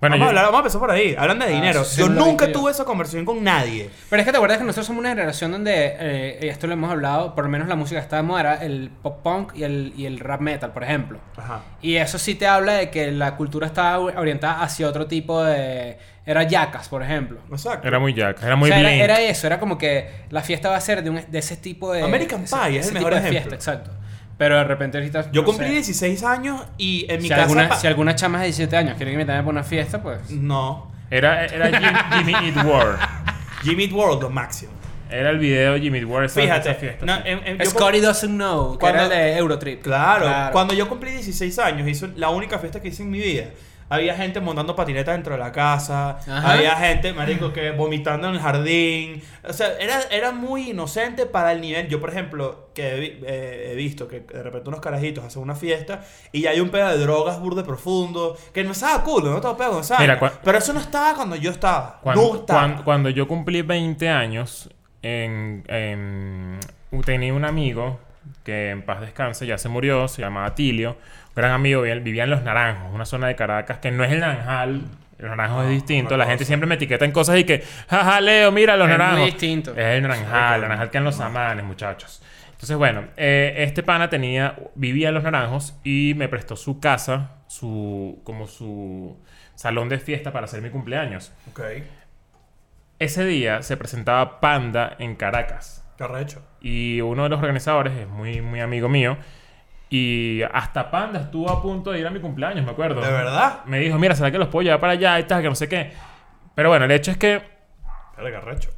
[0.00, 1.14] Bueno, vamos, yo- a hablar- vamos a empezar por ahí.
[1.18, 1.84] Hablan de Ah, dinero.
[1.84, 2.52] sí, yo nunca yo.
[2.52, 3.90] tuve esa conversación con nadie.
[4.08, 6.72] Pero es que te acuerdas que nosotros somos una generación donde, eh, y esto lo
[6.74, 9.92] hemos hablado, por lo menos la música está de moda el pop punk y el,
[9.96, 11.18] y el rap metal, por ejemplo.
[11.36, 11.62] Ajá.
[11.82, 15.98] Y eso sí te habla de que la cultura estaba orientada hacia otro tipo de...
[16.30, 17.38] Era yacas, por ejemplo.
[17.50, 17.88] Exacto.
[17.88, 20.68] Era muy jack, era muy o sea, era, era eso, era como que la fiesta
[20.68, 22.02] va a ser de, un- de ese tipo de...
[22.02, 23.50] American ese- Pie es ese el tipo mejor de ejemplo.
[23.50, 23.90] fiesta, exacto.
[24.36, 25.32] Pero de repente ahorita...
[25.32, 25.72] Yo no cumplí sé.
[25.72, 27.42] 16 años y en mi Si casa.
[27.42, 30.30] alguna, si alguna chama de 17 años quiere invitarme para una fiesta, pues...
[30.30, 30.92] No.
[31.10, 32.98] Era, era Jim- Jimmy Eat World.
[33.62, 34.72] Jimmy Eat World, lo máximo.
[35.10, 36.26] Era el video de Jimmy Eat World.
[36.26, 36.70] esa- Fíjate.
[36.70, 39.82] esa fiesta, no, en- en- yo- Scotty doesn't know, que Cuando- era el de Eurotrip.
[39.82, 43.46] Claro, cuando yo cumplí 16 años, hice la única fiesta que hice en mi vida.
[43.90, 46.52] Había gente montando patinetas dentro de la casa, Ajá.
[46.52, 49.22] había gente, marico, que vomitando en el jardín.
[49.48, 51.88] O sea, era, era muy inocente para el nivel.
[51.88, 55.54] Yo, por ejemplo, que he, eh, he visto que de repente unos carajitos hacen una
[55.54, 59.36] fiesta y ya hay un pedo de drogas burde profundo, que no estaba cool, no
[59.36, 60.00] estaba pedo, no estaba.
[60.00, 61.98] Mira, Pero eso no estaba cuando yo estaba.
[62.02, 62.60] Cuando, no estaba.
[62.60, 64.68] cuando, cuando yo cumplí 20 años,
[65.02, 66.58] en, en-
[67.04, 68.00] tenía un amigo
[68.48, 70.92] que en paz descanse, ya se murió, se llamaba Tilio.
[70.92, 74.20] Un gran amigo, vivía, en Los Naranjos, una zona de Caracas que no es el
[74.20, 74.84] Naranjal.
[75.18, 76.16] Los Naranjos es distinto.
[76.16, 79.26] La gente siempre me etiqueta en cosas y que, jaja, Leo, mira Los Es Naranjos.
[79.26, 79.72] distinto.
[79.72, 82.22] Es el Naranjal, el Naranjal que en Los Amanes, muchachos.
[82.52, 87.32] Entonces, bueno, eh, este pana tenía, vivía en Los Naranjos y me prestó su casa,
[87.48, 89.18] su, como su
[89.56, 91.32] salón de fiesta para hacer mi cumpleaños.
[91.50, 91.60] Ok.
[92.98, 95.77] Ese día se presentaba Panda en Caracas.
[95.98, 96.40] ¿Qué arrecho?
[96.60, 99.16] Y uno de los organizadores es muy, muy amigo mío.
[99.90, 103.00] Y hasta Panda estuvo a punto de ir a mi cumpleaños, me acuerdo.
[103.00, 103.64] ¿De verdad?
[103.64, 105.42] Me dijo, mira, ¿será que los puedo llevar para allá y tal?
[105.42, 105.90] Que no sé qué.
[106.54, 107.42] Pero bueno, el hecho es que
[108.16, 108.70] qué arrecho.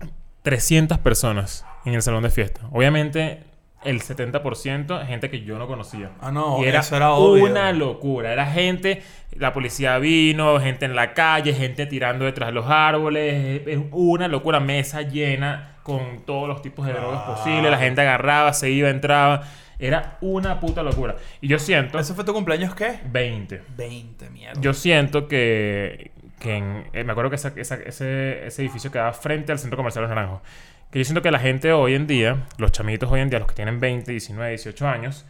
[0.42, 2.62] 300 personas en el salón de fiesta.
[2.72, 3.44] Obviamente,
[3.85, 6.12] el 70% es gente que yo no conocía.
[6.22, 7.44] Ah, no, y era, eso era obvio.
[7.44, 8.33] una locura.
[8.33, 9.02] Era gente,
[9.37, 13.62] la policía vino, gente en la calle, gente tirando detrás de los árboles.
[13.66, 14.59] Es una locura.
[14.59, 17.34] Mesa llena con todos los tipos de drogas Ah.
[17.34, 17.70] posibles.
[17.70, 19.42] La gente agarraba, se iba, entraba.
[19.78, 21.16] Era una puta locura.
[21.40, 21.98] Y yo siento...
[21.98, 23.00] ¿Ese fue tu cumpleaños qué?
[23.10, 23.62] 20.
[23.76, 24.60] 20, mierda.
[24.60, 29.12] Yo siento que, que en- eh, me acuerdo que esa- esa- ese, ese edificio quedaba
[29.14, 30.42] frente al centro comercial Los Naranjos.
[30.90, 33.48] Que yo siento que la gente hoy en día, los chamitos hoy en día, los
[33.48, 35.24] que tienen 20, 19, 18 años,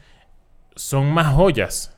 [0.74, 1.96] son más joyas.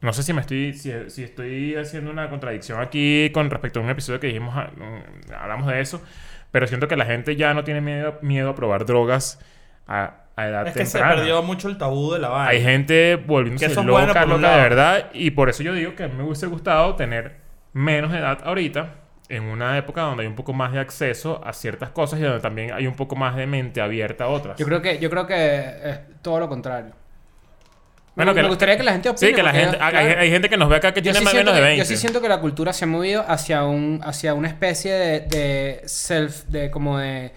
[0.00, 3.82] No sé si me estoy si, si estoy haciendo una contradicción aquí con respecto a
[3.82, 6.02] un episodio que dijimos, ah, mm, hablamos de eso,
[6.54, 9.40] pero siento que la gente ya no tiene miedo, miedo a probar drogas
[9.88, 12.50] a, a edad es que se perdió mucho el tabú de la vaina.
[12.50, 15.10] Hay gente volviéndose loca, bueno loca de verdad.
[15.14, 17.38] Y por eso yo digo que a mí me hubiese gustado tener
[17.72, 18.94] menos edad ahorita.
[19.28, 22.38] En una época donde hay un poco más de acceso a ciertas cosas y donde
[22.38, 24.56] también hay un poco más de mente abierta a otras.
[24.56, 26.92] Yo creo que, yo creo que es todo lo contrario.
[28.16, 29.28] Bueno, me, que me gustaría que la gente opine.
[29.30, 31.24] Sí, que la gente, hay, claro, hay gente que nos ve acá que tiene sí
[31.24, 31.78] más menos de que- 20.
[31.78, 35.20] Yo sí siento que la cultura se ha movido hacia un hacia una especie de,
[35.20, 37.32] de self, de como de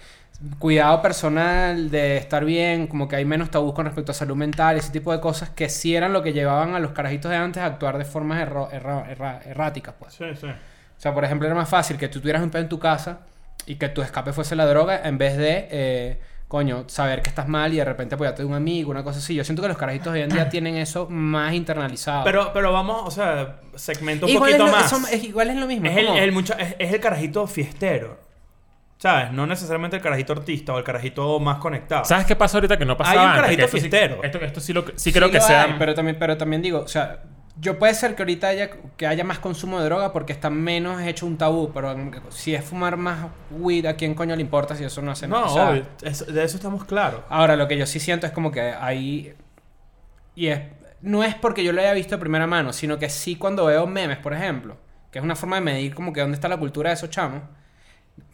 [0.60, 4.76] cuidado personal, de estar bien, como que hay menos tabús con respecto a salud mental
[4.76, 7.36] y ese tipo de cosas que sí eran lo que llevaban a los carajitos de
[7.36, 10.14] antes a actuar de formas erro- erra- erra- erráticas, pues.
[10.14, 10.46] Sí, sí.
[10.46, 13.18] O sea, por ejemplo, era más fácil que tú tuvieras un pedo en tu casa
[13.66, 17.46] y que tu escape fuese la droga en vez de, eh, coño, saber que estás
[17.46, 19.34] mal y de repente apoyarte de un amigo, una cosa así.
[19.34, 22.24] Yo siento que los carajitos hoy en día tienen eso más internalizado.
[22.24, 24.92] Pero, pero vamos, o sea, segmento un igual, poquito es lo, más.
[24.92, 25.86] eso- es, igual es lo mismo.
[25.88, 28.26] Es el, el mucha- es, es el carajito fiestero.
[28.96, 29.30] ¿Sabes?
[29.30, 32.04] No necesariamente el carajito artista o el carajito más conectado.
[32.04, 33.40] ¿Sabes qué pasa ahorita que no pasaba Hay un antes?
[33.42, 34.24] carajito Que sí- fiestero.
[34.24, 35.62] Esto, esto sí, lo, sí Sí creo que lo sea...
[35.64, 37.20] hay, pero, también, pero también digo, o sea,
[37.60, 41.00] yo puede ser que ahorita haya, que haya más consumo de droga porque está menos
[41.02, 41.94] hecho un tabú, pero
[42.30, 45.36] si es fumar más weed, ¿a quién coño le importa si eso no hace No,
[45.40, 45.46] nada?
[45.46, 45.86] O sea, obvio.
[46.02, 47.22] es- de eso estamos claros.
[47.28, 49.34] Ahora, lo que yo sí siento es como que hay.
[50.34, 50.60] Y es.
[51.00, 53.86] No es porque yo lo haya visto de primera mano, sino que sí cuando veo
[53.86, 54.76] memes, por ejemplo,
[55.12, 57.42] que es una forma de medir como que dónde está la cultura de esos chamos.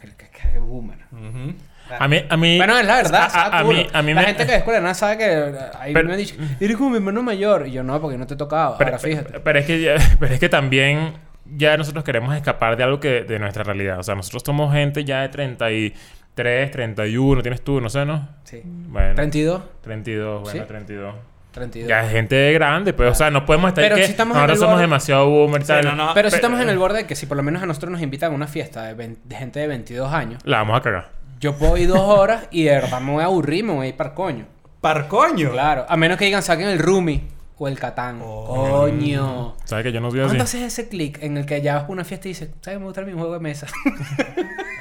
[0.01, 0.99] El que, que es boomer.
[1.13, 1.55] Ujú.
[1.99, 2.25] A mí...
[2.29, 3.29] A mí Bueno, es la verdad.
[3.33, 4.27] a- a, a mí, a mí la me...
[4.29, 5.53] gente que es escuela nada sabe que.
[5.79, 7.67] Ahí Pero- me han dicho, eres como mi hermano mayor.
[7.67, 8.77] Y yo no, porque no te he tocado.
[8.79, 9.41] Pero, Ahora fíjate.
[9.41, 11.13] pero es que ya- pero es que también
[11.57, 13.99] ya nosotros queremos escapar de algo que de nuestra realidad.
[13.99, 18.29] O sea, nosotros somos gente ya de 33, 31, tienes tú, no sé, ¿no?
[18.45, 18.61] Sí.
[18.65, 19.63] Bueno, 32.
[19.83, 20.67] 32, bueno, ¿Sí?
[20.67, 21.15] 32.
[21.53, 21.89] 32.
[21.89, 24.57] Ya es gente grande, pues, o sea, no podemos estar Pero que si estamos el
[24.57, 25.85] somos borde- demasiado boomer y Sí, tal.
[25.85, 26.15] no, no.
[26.15, 27.93] pero si Pe- estamos en el borde de que si por lo menos a nosotros
[27.93, 30.83] nos invitan a una fiesta de, vein- de gente de 22 años, La vamos a
[30.83, 31.11] cagar.
[31.45, 33.89] Yo puedo ir dos horas y de verdad me voy a aburrir, me voy a
[33.91, 34.47] ir para coño.
[34.81, 35.51] Parcoño.
[35.53, 37.29] Claro, a menos que digan saquen el Rumi
[37.59, 38.21] o el Catán.
[38.25, 38.47] Oh.
[38.81, 39.55] Coño.
[39.65, 40.29] ¿Sabes que yo no soy así?
[40.29, 42.81] ¿Cuánto haces ese clic en el que ya vas por una fiesta y dices, ¿sabes?
[42.81, 43.67] Me gusta mi juego de mesa?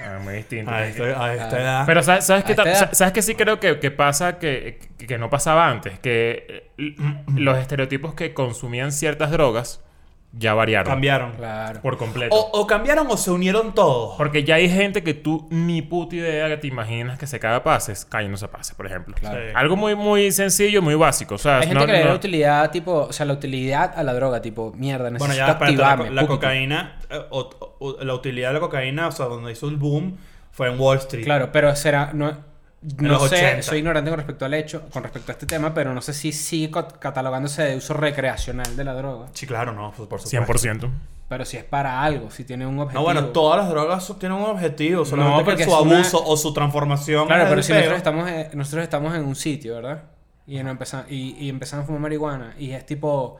[0.05, 0.69] Ah, muy distinto.
[0.69, 1.83] A esta, a esta edad.
[1.85, 5.17] Pero ¿sabes, sabes, A sa- ¿sabes que sí creo que, que pasa que, que- que
[5.17, 5.97] no pasaba antes?
[5.99, 6.95] Que eh,
[7.37, 9.81] los estereotipos que consumían ciertas drogas
[10.35, 10.91] ya variaron.
[10.91, 11.31] cambiaron.
[11.33, 11.79] claro.
[11.81, 12.35] Por completo.
[12.35, 14.15] O, o cambiaron o se unieron todos.
[14.17, 17.63] Porque ya hay gente que tú ni puta idea que te imaginas que se caga
[17.63, 19.13] pases, cayéndose pases, por ejemplo.
[19.19, 19.39] Claro.
[19.39, 19.51] Sí.
[19.55, 21.35] Algo muy, muy sencillo, muy básico.
[21.35, 23.33] O sea, Hay gente no- que le da no- la utilidad, tipo, o sea, la
[23.33, 26.09] utilidad a la droga, tipo, mierda, necesito Bueno, ya la, activarme.
[26.09, 26.35] la púquico.
[26.39, 30.17] cocaína, eh, o- o- la utilidad de la cocaína, o sea, donde hizo el boom,
[30.51, 31.23] fue en Wall Street.
[31.25, 32.35] Claro, pero será, no,
[32.97, 33.61] no sé, 80.
[33.63, 36.31] soy ignorante con respecto al hecho, con respecto a este tema, pero no sé si
[36.31, 39.27] sigue catalogándose de uso recreacional de la droga.
[39.33, 40.67] Sí, claro, no, por por supuesto.
[40.69, 40.89] 100%.
[41.29, 42.99] Pero si es para algo, si tiene un objetivo.
[42.99, 46.23] No, bueno, todas las drogas tienen un objetivo, solamente No, porque que su una- abuso
[46.23, 47.25] o su transformación.
[47.27, 50.03] Claro, pero si nosotros estamos, en, nosotros estamos en un sitio, ¿verdad?
[50.45, 53.39] Y, no empezamos, y, y empezamos a fumar marihuana y es tipo,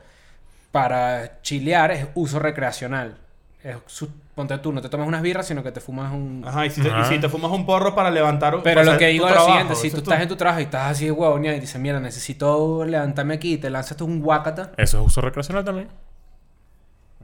[0.72, 3.18] para chilear es uso recreacional.
[3.64, 6.44] Es su- ponte tú, no te tomas unas birras, sino que te fumas un...
[6.46, 7.06] Ajá, y si, te, y Ajá.
[7.08, 9.30] si te fumas un porro para levantar Pero para lo hacer que tu digo es
[9.30, 11.12] lo trabajo, siguiente, si eso tú es estás en tu trabajo y estás así de
[11.12, 14.72] huevón y dices, mira, necesito levantarme aquí, te lanzas tú un guacata.
[14.76, 15.88] Eso es uso recreacional también.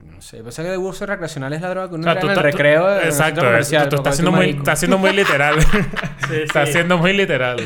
[0.03, 2.25] No Sí, pensé que de uso recreacional es la droga que uno O sea, tú
[2.25, 3.89] en el estás- recreo Exacto, centro comercial.
[3.89, 4.57] tú, estás siendo muy, marico.
[4.59, 5.55] estás siendo muy literal.
[6.33, 6.73] estás sí.
[6.73, 7.57] siendo muy literal.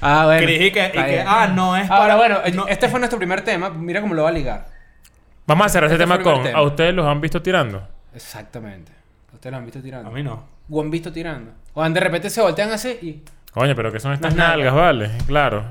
[0.00, 0.42] Ah, bueno.
[0.46, 1.24] Cris, y que- y Está que, bien.
[1.28, 3.70] ah, no es Ahora, para- bueno, no- este fue nuestro primer tema.
[3.70, 4.66] Mira cómo lo va a ligar.
[5.46, 6.44] Vamos a cerrar este Este fue tema el con...
[6.44, 6.58] tema.
[6.58, 7.86] ¿A ustedes los han visto tirando?
[8.16, 8.92] Exactamente.
[9.32, 10.08] Ustedes lo han visto tirando.
[10.08, 10.42] A mí no.
[10.70, 11.52] O han visto tirando.
[11.74, 13.22] O han de repente se voltean así y...
[13.52, 15.10] Coño, pero ¿qué son estas nalgas, vale?
[15.26, 15.64] Claro.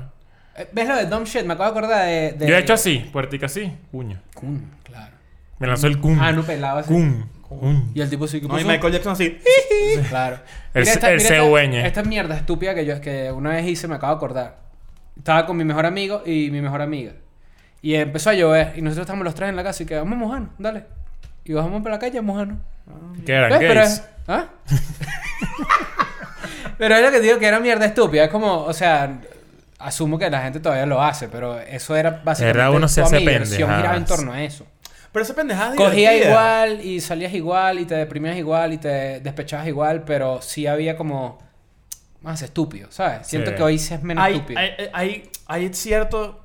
[0.56, 1.44] Eh, ¿Ves lo de dumb shit?
[1.44, 2.32] Me acabo de acordar de...
[2.32, 4.20] de- Yo he hecho así, puertica así, puño.
[4.34, 5.14] Kun, claro.
[5.58, 6.18] Me lanzó el cum.
[6.20, 6.88] Ah, no pelado así.
[6.92, 7.26] Cum.
[7.42, 7.90] Cum.
[7.94, 9.38] Y el tipo sí que No, y puso- Michael Jackson así.
[10.08, 10.38] Claro.
[10.74, 13.94] El Mira se- el esta, esta mierda estúpida que yo que una vez hice, me
[13.96, 14.58] acabo de acordar.
[15.16, 17.12] Estaba con mi mejor amigo y mi mejor amiga.
[17.82, 18.72] Y empezó a llover.
[18.76, 20.84] Y nosotros estábamos los tres en la casa y que vamos a mojarnos, dale.
[21.46, 22.58] Y bajamos por la calle a mojarnos.
[23.24, 23.58] ¿Qué eran ¿Ves?
[23.60, 24.02] Pero gays?
[24.28, 24.46] ¿Ah?
[26.78, 28.24] pero es lo que digo que era mierda estúpida.
[28.24, 29.20] Es como, o sea,
[29.78, 32.58] asumo que la gente todavía lo hace, pero eso era básicamente.
[32.58, 34.66] Era uno se toda hace mi diversión giraba en torno a eso.
[35.12, 36.28] Pero esa pendejada es Cogía divertida.
[36.28, 40.96] igual y salías igual y te deprimías igual y te despechabas igual, pero sí había
[40.96, 41.38] como
[42.20, 43.26] más estúpido, ¿sabes?
[43.26, 43.56] Siento Sí.
[43.56, 44.60] que hoy sí es menos Hay, estúpido.
[44.60, 46.42] hay, hay, hay cierto.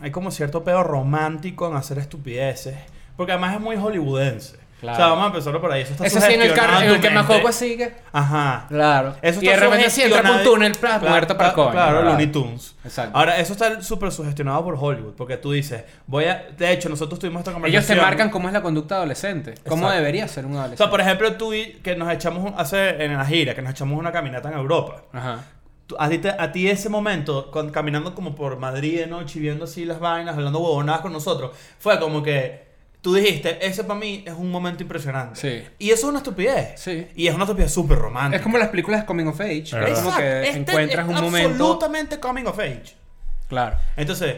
[0.00, 2.74] Hay como cierto pedo romántico en hacer estupideces.
[3.20, 4.56] Porque además es muy hollywoodense.
[4.80, 4.94] Claro.
[4.94, 5.82] O sea, vamos a empezarlo por ahí.
[5.82, 7.08] Eso está Eso sí en el carro, en el que
[7.48, 7.92] así que.
[8.12, 8.64] Ajá.
[8.66, 9.14] Claro.
[9.20, 11.54] Eso y de está repente sí entra por un túnel, plas, Claro, muerto para el
[11.54, 11.72] claro, coño.
[11.82, 12.10] Claro, ¿verdad?
[12.12, 12.76] Looney Tunes.
[12.82, 13.18] Exacto.
[13.18, 15.12] Ahora, eso está súper sugestionado por Hollywood.
[15.16, 16.46] Porque tú dices, voy a.
[16.56, 17.82] De hecho, nosotros tuvimos esta conversación.
[17.82, 19.52] Ellos te marcan cómo es la conducta adolescente.
[19.68, 19.96] Cómo Exacto.
[19.98, 20.82] debería ser un O adolescente.
[20.82, 23.98] sea, por ejemplo, tú y que nos echamos hace en la gira, que nos echamos
[23.98, 25.02] una caminata en Europa.
[25.12, 25.44] Ajá.
[25.98, 29.42] A ti, te- a ti ese momento, con- caminando como por Madrid de noche y
[29.42, 32.69] viendo así las vainas, hablando huevonadas con nosotros, fue como que
[33.00, 35.40] tú dijiste, ese para mí es un momento impresionante.
[35.40, 35.68] Sí.
[35.78, 36.80] Y eso es una estupidez.
[36.80, 37.08] Sí.
[37.16, 38.36] Y es una estupidez súper romántica.
[38.36, 39.64] Es como las películas de Coming of Age.
[39.72, 39.88] Verdad.
[39.90, 41.48] es como que Este encuentras es un momento.
[41.50, 42.94] Absolutamente coming of age.
[43.48, 43.76] Claro.
[43.96, 44.36] Entonces,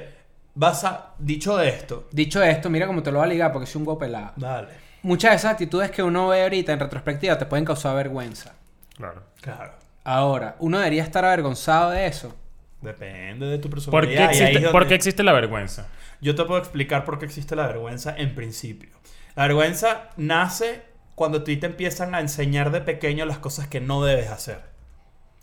[0.55, 1.15] vas a.
[1.19, 3.99] Dicho esto, Dicho esto, mira cómo te lo va a ligar porque es un go
[3.99, 4.33] pelado.
[4.37, 4.69] dale.
[5.03, 8.53] Muchas de esas actitudes que uno ve ahorita en retrospectiva te pueden causar vergüenza.
[8.97, 9.23] Claro.
[9.41, 9.73] Claro.
[10.05, 12.35] Ahora, uno debería estar avergonzado de eso.
[12.81, 14.31] Depende de tu ¿Por personalidad.
[14.31, 15.87] qué, existe, por donde- qué existe la vergüenza?
[16.23, 18.91] Yo te puedo explicar por qué existe la vergüenza en principio.
[19.35, 20.83] La vergüenza nace
[21.17, 24.61] cuando a ti te empiezan a enseñar de pequeño las cosas que no debes hacer.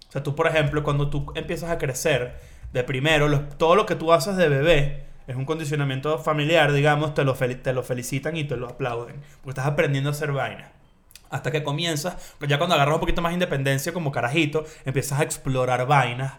[0.07, 2.39] O sea, tú, por ejemplo, cuando tú empiezas a crecer,
[2.71, 7.25] de primero, todo lo que tú haces de bebé es un condicionamiento familiar, digamos, te
[7.25, 9.17] lo, felicitan y te lo aplauden.
[9.41, 10.71] Porque estás aprendiendo a hacer vainas.
[11.29, 15.23] Hasta que comienzas, ya cuando agarras un poquito más de independencia como carajito, empiezas a
[15.23, 16.33] explorar vainas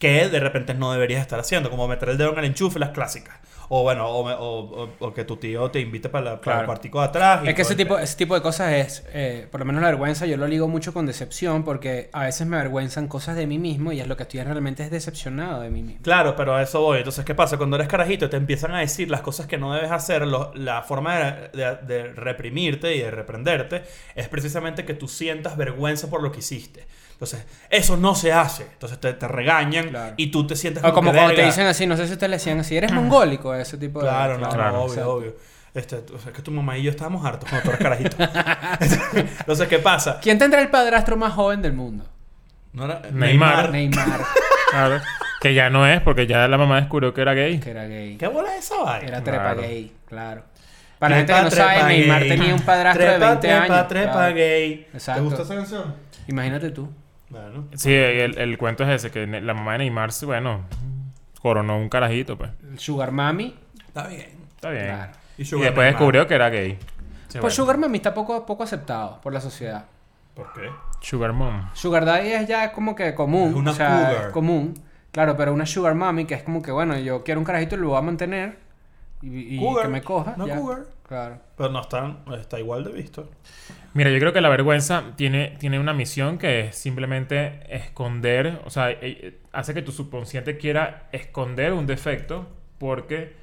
[0.00, 2.88] que de repente no deberías estar haciendo, como meter el dedo en el enchufe, las
[2.90, 3.36] clásicas.
[3.72, 6.60] O bueno, o, o- o- o que tu tío te invite para, la- para Claro.
[6.62, 7.42] el cuartico de atrás.
[7.44, 9.88] y Es que ese tipo, ese tipo de cosas es, eh, por lo menos la
[9.90, 13.60] vergüenza, yo lo ligo mucho con decepción porque a veces me avergüenzan cosas de mí
[13.60, 16.02] mismo y es lo que estoy realmente es decepcionado de mí mismo.
[16.02, 16.98] Claro, pero a eso voy.
[16.98, 17.58] Entonces, ¿qué pasa?
[17.58, 20.82] Cuando eres carajito te empiezan a decir las cosas que no debes hacer, lo- la
[20.82, 23.82] forma de, de- de reprimirte y de reprenderte
[24.16, 26.86] es precisamente que tú sientas vergüenza por lo que hiciste.
[27.20, 28.62] Entonces, eso no se hace.
[28.62, 30.14] Entonces te, te regañan Claro.
[30.16, 32.30] y tú te sientes O como que, cuando te dicen así, no sé si ustedes
[32.30, 34.06] le decían así, eres mongólico, ese tipo de...
[34.08, 34.72] Claro, no, Claro.
[34.72, 35.12] no, obvio, Exacto.
[35.14, 35.36] obvio.
[35.74, 38.16] Este, o sea, es que tu mamá y yo estábamos hartos cuando tú eras carajito.
[39.40, 40.18] Entonces, ¿qué pasa?
[40.20, 42.04] ¿Quién tendrá el padrastro más joven del mundo?
[42.72, 43.70] No era- Neymar.
[43.70, 44.20] Neymar,
[44.70, 45.00] Claro.
[45.40, 47.60] que ya no es, porque ya la mamá descubrió que era gay.
[47.60, 48.16] que era gay.
[48.16, 49.06] ¿Qué bola es esa vaina?
[49.08, 49.60] Era trepa Claro.
[49.60, 50.42] gay, claro.
[50.98, 52.28] Para la gente que Trepa, no sabe, trepa Neymar gay.
[52.28, 53.88] tenía un padrastro trepa, de 20 trepa, años.
[53.88, 54.34] Trepa, claro.
[54.34, 54.86] gay.
[54.92, 55.20] Exacto.
[55.22, 55.94] ¿Te gusta esa canción?
[56.26, 56.90] Imagínate tú.
[57.30, 57.68] Bueno.
[57.74, 60.62] Sí, el, el cuento es ese, que la mamá de Neymar, bueno,
[61.40, 62.50] coronó un carajito, pues.
[62.76, 63.56] Sugar Mami.
[63.86, 64.28] Está bien.
[64.56, 64.86] Está bien.
[64.86, 65.12] Claro.
[65.38, 65.84] Y después Neymar.
[65.86, 66.72] descubrió que era gay.
[67.28, 67.50] Sí, Pues bueno.
[67.50, 69.84] Sugar Mami está poco, poco aceptado por la sociedad.
[70.34, 70.70] ¿Por qué?
[71.00, 71.68] Sugar Mom.
[71.74, 73.50] Sugar Daddy es ya como que común.
[73.50, 74.26] Es una o sea, cougar.
[74.26, 74.74] es común.
[75.12, 77.78] Claro, pero una Sugar Mami que es como que, bueno, yo quiero un carajito y
[77.78, 78.58] lo voy a mantener.
[79.22, 79.86] Y, y Cougar.
[79.86, 80.34] que me coja.
[80.36, 80.56] Una ya.
[80.56, 80.82] cougar.
[81.06, 81.38] Claro.
[81.56, 83.28] Pero no están, está igual de visto.
[83.92, 88.70] Mira, yo creo que la vergüenza tiene, tiene una misión que es simplemente esconder, o
[88.70, 92.48] sea, eh, eh, hace que tu subconsciente quiera esconder un defecto
[92.78, 93.34] porque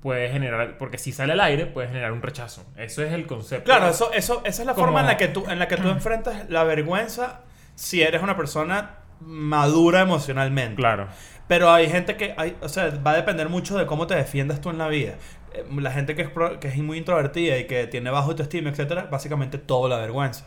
[0.00, 2.64] puede generar, porque si sale al aire puede generar un rechazo.
[2.76, 3.64] Eso es el concepto.
[3.64, 5.76] Claro, eso, eso, esa es la Como- forma en la que tú, en la que
[5.76, 7.40] tú enfrentas la vergüenza
[7.74, 10.76] si eres una persona madura emocionalmente.
[10.76, 11.08] Claro.
[11.46, 14.60] Pero hay gente que, hay, o sea, va a depender mucho de cómo te defiendas
[14.62, 15.14] tú en la vida.
[15.54, 18.70] Eh, La gente que es, pro- que es muy introvertida y que tiene bajo autoestima,
[18.70, 20.46] etcétera, básicamente todo la vergüenza.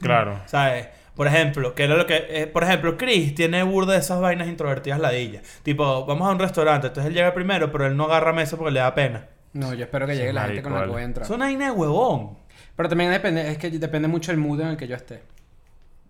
[0.00, 0.40] Claro.
[0.46, 0.88] ¿Sabes?
[1.14, 2.26] Por ejemplo, que era lo que.
[2.28, 5.42] eh, por ejemplo, Chris tiene burda de esas vainas introvertidas ladillas.
[5.64, 8.70] Tipo, vamos a un restaurante, entonces él llega primero, pero él no agarra mesa porque
[8.72, 9.26] le da pena.
[9.52, 10.92] No, yo espero que Sí, llegue la gente con la que vale.
[10.92, 11.24] voy a entrar.
[11.24, 12.36] Es una vaina de huevón.
[12.76, 15.20] Pero también depende, es que depende mucho del mood en el que yo esté.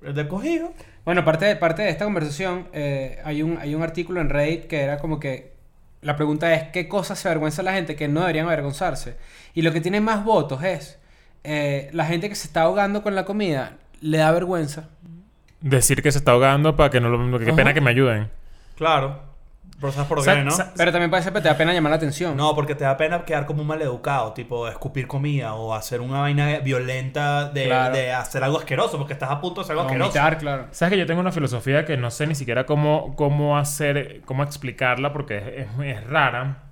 [0.03, 0.75] El de cogido.
[1.07, 4.67] Bueno, parte de, parte de esta conversación, eh, hay, un, hay un artículo en Reddit
[4.67, 5.53] que era como que
[6.03, 9.17] la pregunta es qué cosas se avergüenza la gente que no deberían avergonzarse.
[9.55, 10.99] Y lo que tiene más votos es
[11.45, 14.89] eh, la gente que se está ahogando con la comida le da vergüenza.
[15.61, 17.39] Decir que se está ahogando para que no lo...
[17.39, 17.57] Qué Ajá.
[17.57, 18.31] pena que me ayuden.
[18.77, 19.28] Claro.
[19.81, 20.51] Pero ¿sabes por qué, no?
[20.77, 22.37] Pero también puede ser que te da pena llamar la atención.
[22.37, 26.21] No, porque te da pena quedar como un maleducado, tipo escupir comida o hacer una
[26.21, 27.95] vaina violenta de, Claro.
[27.95, 30.11] de hacer algo asqueroso, porque estás a punto de hacer algo asqueroso.
[30.11, 30.67] vomitar, claro.
[30.73, 34.43] Sabes que yo tengo una filosofía que no sé ni siquiera cómo, cómo hacer, cómo
[34.43, 36.65] explicarla porque es, es- es rara.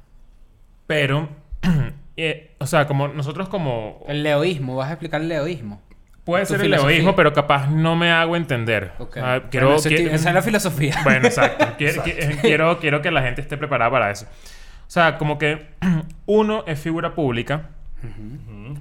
[0.88, 1.28] Pero,
[2.16, 4.04] eh, o sea, como nosotros como...
[4.08, 5.80] El leoísmo, vas a explicar el leoísmo.
[6.26, 8.90] Puede ser el leoísmo, pero capaz no me hago entender.
[8.98, 9.16] Ok.
[9.18, 10.96] Ah, quiero, Bueno, esa es la filosofía.
[11.04, 11.66] Bueno, exacto.
[11.78, 14.26] Quiero, qui- quiero, quiero que la gente esté preparada para eso.
[14.26, 15.68] O sea, como que
[16.26, 17.70] uno es figura pública.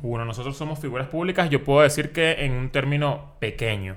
[0.02, 1.48] Uno, nosotros somos figuras públicas.
[1.52, 3.96] Yo puedo decir que en un término pequeño.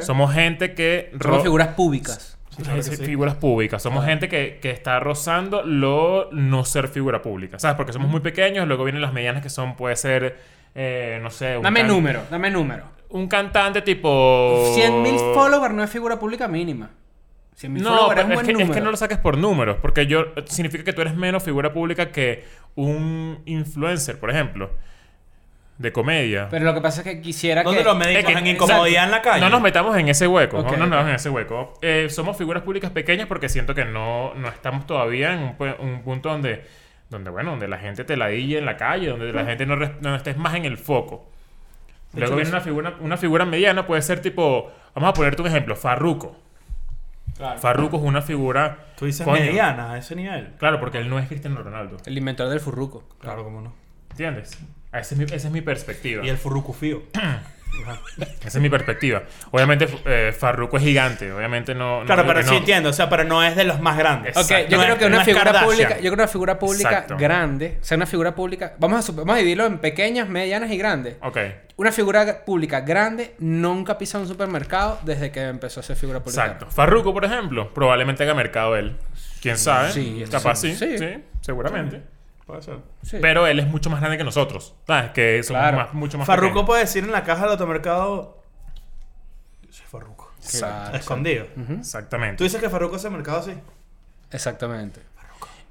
[0.00, 1.12] Somos gente que...
[1.20, 2.38] Somos figuras públicas.
[2.50, 2.96] Sí, claro sí.
[2.96, 3.82] figuras públicas.
[3.82, 7.58] Somos gente que, que está rozando lo no ser figura pública.
[7.58, 7.76] ¿Sabes?
[7.76, 8.68] Porque somos muy pequeños.
[8.68, 9.76] Luego vienen las medianas que son...
[9.76, 10.36] Puede ser...
[10.74, 11.56] eh, no sé...
[11.56, 12.84] un Dame can- número, dame número.
[13.10, 14.74] Un cantante tipo...
[14.76, 16.90] 100.000 followers no es figura pública mínima.
[17.60, 18.74] 100.000 No, followers pero es un es buen que, es número.
[18.74, 22.10] que no lo saques por números, porque yo significa que tú eres menos figura pública
[22.10, 24.70] que un influencer, por ejemplo,
[25.76, 26.48] de comedia.
[26.50, 27.84] Pero lo que pasa es que quisiera ¿Dónde que...
[27.84, 28.20] lo medimos?
[28.20, 29.40] Es que- ¿En incomodidad en la calle?
[29.40, 31.74] No nos metamos en ese hueco, no nos metamos en ese hueco.
[31.82, 36.30] Eh, somos figuras públicas pequeñas porque siento que no, no estamos todavía en un punto
[36.30, 36.64] donde,
[37.12, 40.16] donde, bueno, donde la gente te ladille en la calle, donde la gente no, no
[40.16, 41.30] estés más en el foco.
[42.12, 45.40] De Luego hecho, viene una figura, una figura mediana, puede ser tipo, vamos a ponerte
[45.40, 46.36] un ejemplo, Farruko.
[47.36, 47.60] Claro.
[47.60, 48.78] Farruko es una figura...
[48.96, 50.52] Tú dices coño, mediana a ese nivel.
[50.58, 51.96] Claro, porque él no es Cristiano Ronaldo.
[52.04, 53.04] El inventor del furruco.
[53.20, 53.72] Claro, cómo no.
[54.10, 54.58] ¿Entiendes?
[54.92, 56.24] Esa es mi, esa es mi perspectiva.
[56.24, 57.04] Y el furrucufío.
[58.44, 59.22] Esa es mi perspectiva.
[59.50, 61.32] Obviamente, eh, Farruko es gigante.
[61.32, 62.00] Obviamente no.
[62.00, 62.56] no Claro, pero sí no.
[62.58, 64.36] entiendo, o sea, pero no es de los más grandes.
[64.36, 64.68] Ok, Exacto.
[64.70, 65.70] yo No creo es- que una figura Kardashian.
[65.70, 67.16] pública, yo creo que una figura pública Exacto.
[67.16, 70.76] grande, o sea, una figura pública, vamos a, vamos a dividirlo en pequeñas, medianas y
[70.76, 71.16] grandes.
[71.22, 71.38] Ok.
[71.76, 76.42] Una figura pública grande nunca pisa un supermercado desde que empezó a ser figura pública.
[76.44, 76.66] Exacto.
[76.70, 78.96] Farruko, por ejemplo, probablemente haga mercado él.
[79.40, 79.90] ¿Quién sabe?
[79.90, 80.76] Sí, Capaz sí.
[80.76, 80.96] sí.
[80.96, 81.24] Sí, Sí.
[81.40, 82.02] seguramente.
[82.46, 82.78] Puede ser.
[83.02, 83.18] Sí.
[83.20, 84.74] Pero él es mucho más grande que nosotros.
[84.86, 85.10] ¿Sabes?
[85.12, 85.76] Que somos Claro.
[85.78, 86.66] más- mucho más Farruko pequeños.
[86.66, 88.38] puede decir en la caja del automercado.
[89.62, 90.30] Yo soy Farruko.
[90.92, 91.46] Escondido.
[91.78, 92.36] Exactamente.
[92.36, 93.54] Tú dices que Farruko hace mercado así.
[94.30, 95.00] Exactamente.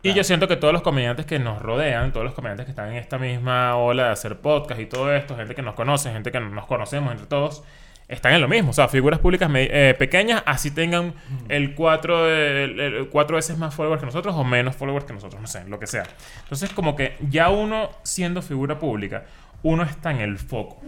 [0.04, 2.90] Y yo siento que todos los comediantes que nos rodean, todos los comediantes que están
[2.90, 6.32] en esta misma ola de hacer podcast y todo esto, gente que nos conoce, gente
[6.32, 7.64] que nos conocemos entre todos,
[8.12, 8.70] están en lo mismo.
[8.70, 11.14] O sea, figuras públicas eh, pequeñas, así tengan
[11.50, 15.42] el cuatro, el- el cuatro veces más followers que nosotros o menos followers que nosotros,
[15.42, 16.04] no sé, lo que sea.
[16.44, 19.26] Entonces, como que ya uno siendo figura pública,
[19.64, 20.82] uno está en el foco.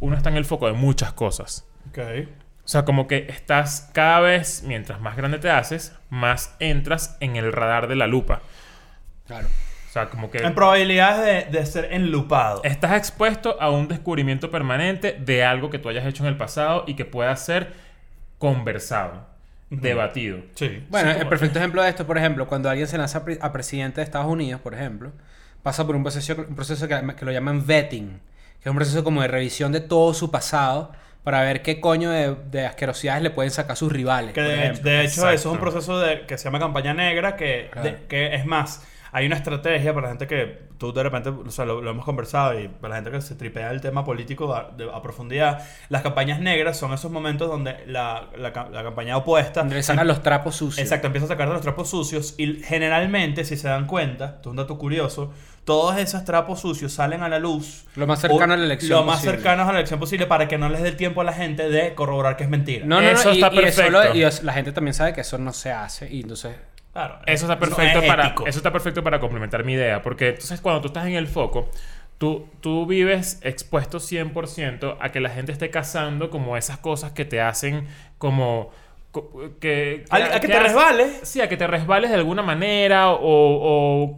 [0.00, 1.66] Uno está en el foco de muchas cosas.
[1.90, 1.98] Ok.
[2.64, 7.36] O sea, como que estás cada vez, mientras más grande te haces, más entras en
[7.36, 8.42] el radar de la lupa.
[9.26, 9.48] Claro.
[9.90, 12.62] O sea, como que En probabilidades de, de ser enlupado.
[12.62, 16.84] estás expuesto a un descubrimiento permanente de algo que tú hayas hecho en el pasado
[16.86, 17.72] y que pueda ser
[18.38, 19.26] conversado,
[19.68, 20.38] debatido.
[20.54, 20.84] Sí.
[20.88, 23.38] Bueno, Sí, el perfecto ejemplo de esto, por ejemplo, cuando alguien se lanza a pre-
[23.40, 25.12] a presidente de Estados Unidos, por ejemplo,
[25.62, 28.20] pasa por un proceso, un proceso que, que lo llaman vetting,
[28.62, 32.10] que es un proceso como de revisión de todo su pasado para ver qué coño
[32.10, 34.32] de, de asquerosidades le pueden sacar sus rivales.
[34.34, 34.56] Que por de,
[34.90, 35.30] de hecho Exacto.
[35.34, 37.90] eso es un proceso de, que se llama campaña negra, que, Claro.
[37.90, 41.50] de- que es más, hay una estrategia para la gente que tú de repente, o
[41.50, 44.54] sea, lo, lo hemos conversado y para la gente que se tripea el tema político
[44.54, 49.16] a, de- a profundidad, las campañas negras son esos momentos donde la, la, la campaña
[49.16, 49.60] opuesta...
[49.60, 50.78] Donde le sacan los trapos sucios.
[50.84, 54.40] Exacto, empieza a sacar de los trapos sucios y generalmente, si se dan cuenta, esto
[54.40, 55.32] es un dato curioso,
[55.64, 57.84] todos esos trapos sucios salen a la luz.
[57.96, 59.36] Lo más cercano o- a la elección Lo más posible.
[59.36, 61.68] cercanos a la elección posible para que no les dé el tiempo a la gente
[61.68, 62.86] de corroborar que es mentira.
[62.86, 64.18] No, no, no, Eso y, está y eso lo- perfecto.
[64.18, 66.56] y es- la gente también sabe que eso no se hace y entonces...
[66.92, 68.46] Claro, Eso está no perfecto es para ético.
[68.46, 71.68] eso está perfecto para complementar mi idea, porque entonces cuando tú estás en el foco,
[72.18, 77.24] tú, tú vives expuesto 100% a que la gente esté cazando como esas cosas que
[77.24, 77.86] te hacen
[78.18, 78.70] como
[79.12, 81.20] co- que, A- a que te resbales.
[81.22, 84.16] Sí, a que te resbales de alguna manera o, o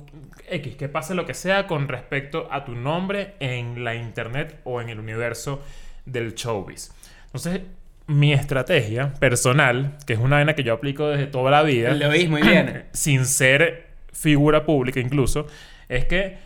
[0.48, 4.80] X, que pase lo que sea con respecto a tu nombre en la internet o
[4.80, 5.62] en el universo
[6.06, 6.90] del showbiz.
[7.26, 7.60] Entonces,
[8.06, 12.00] mi estrategia personal, que es una vaina que yo aplico desde toda la vida, El
[12.00, 12.84] leoísmo y viene.
[12.92, 15.46] sin ser figura pública incluso,
[15.88, 16.36] es que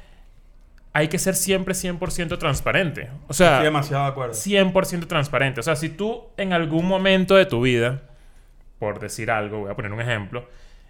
[0.92, 3.10] hay que ser siempre 100% transparente.
[3.28, 4.34] O sea, Estoy demasiado de acuerdo.
[4.34, 5.60] 100% transparente.
[5.60, 8.02] O sea, si tú en algún momento de tu vida,
[8.78, 10.48] por decir algo, voy a poner un ejemplo,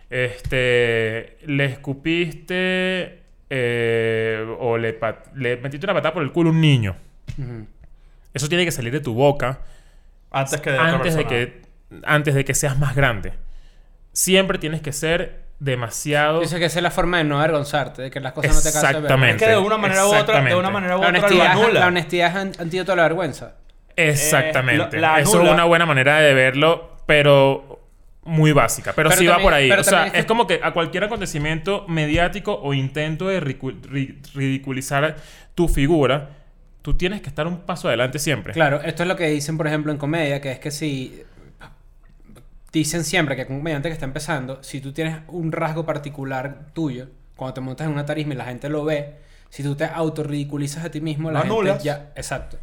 [0.08, 4.98] este, le escupiste eh, o le,
[5.60, 6.96] metiste una patada por el culo a un niño.
[8.32, 9.60] Eso tiene que salir de tu boca
[10.40, 11.62] Antes que de otra antes de que
[12.04, 13.32] antes de que seas más grande.
[14.12, 16.40] Siempre tienes que ser demasiado...
[16.40, 18.72] Dice que esa es la forma de no avergonzarte, de que las cosas no te
[18.72, 18.88] cansen.
[18.96, 19.36] Exactamente.
[19.36, 21.52] Es que de una manera u otra, de una manera u La otra lo honestidad,
[21.52, 21.80] anula.
[21.80, 23.54] la honestidad es an- antídoto a la vergüenza.
[23.94, 24.96] Exactamente.
[24.96, 27.80] Eh, la- la Eso es una buena manera de verlo, pero
[28.24, 28.92] muy básica.
[28.94, 29.70] Pero, Pero sí va también- por ahí.
[29.70, 35.16] O sea, es es, que- como que a cualquier acontecimiento mediático o intento de ridiculizar
[35.54, 36.30] tu figura,
[36.86, 38.52] tú tienes que estar un paso adelante siempre.
[38.52, 41.20] Claro, esto es lo que dicen, por ejemplo, en comedia, que es que si
[42.72, 47.08] dicen siempre que un comediante que está empezando, si tú tienes un rasgo particular tuyo,
[47.34, 49.14] cuando te montas en una tarisma y la gente lo ve,
[49.48, 51.82] si tú te autorridiculizas a ti mismo, la Lo gente anulas.
[51.82, 52.12] ya...
[52.14, 52.56] Exacto.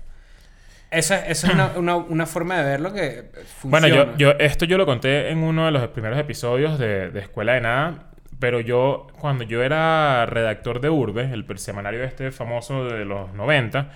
[0.89, 3.29] Esa, esa es una, una- una forma de verlo que
[3.63, 4.11] Bueno, funciona.
[4.15, 7.55] yo, yo esto yo lo conté en uno de los primeros episodios de, de Escuela
[7.55, 8.05] de Nada,
[8.39, 13.89] pero yo, cuando yo era redactor de Urbe, el semanario este famoso de los 90,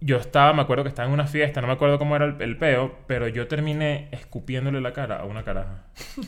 [0.00, 2.40] yo estaba, me acuerdo que estaba en una fiesta, no me acuerdo cómo era el,
[2.40, 5.84] el peo, pero yo terminé escupiéndole la cara a una caraja.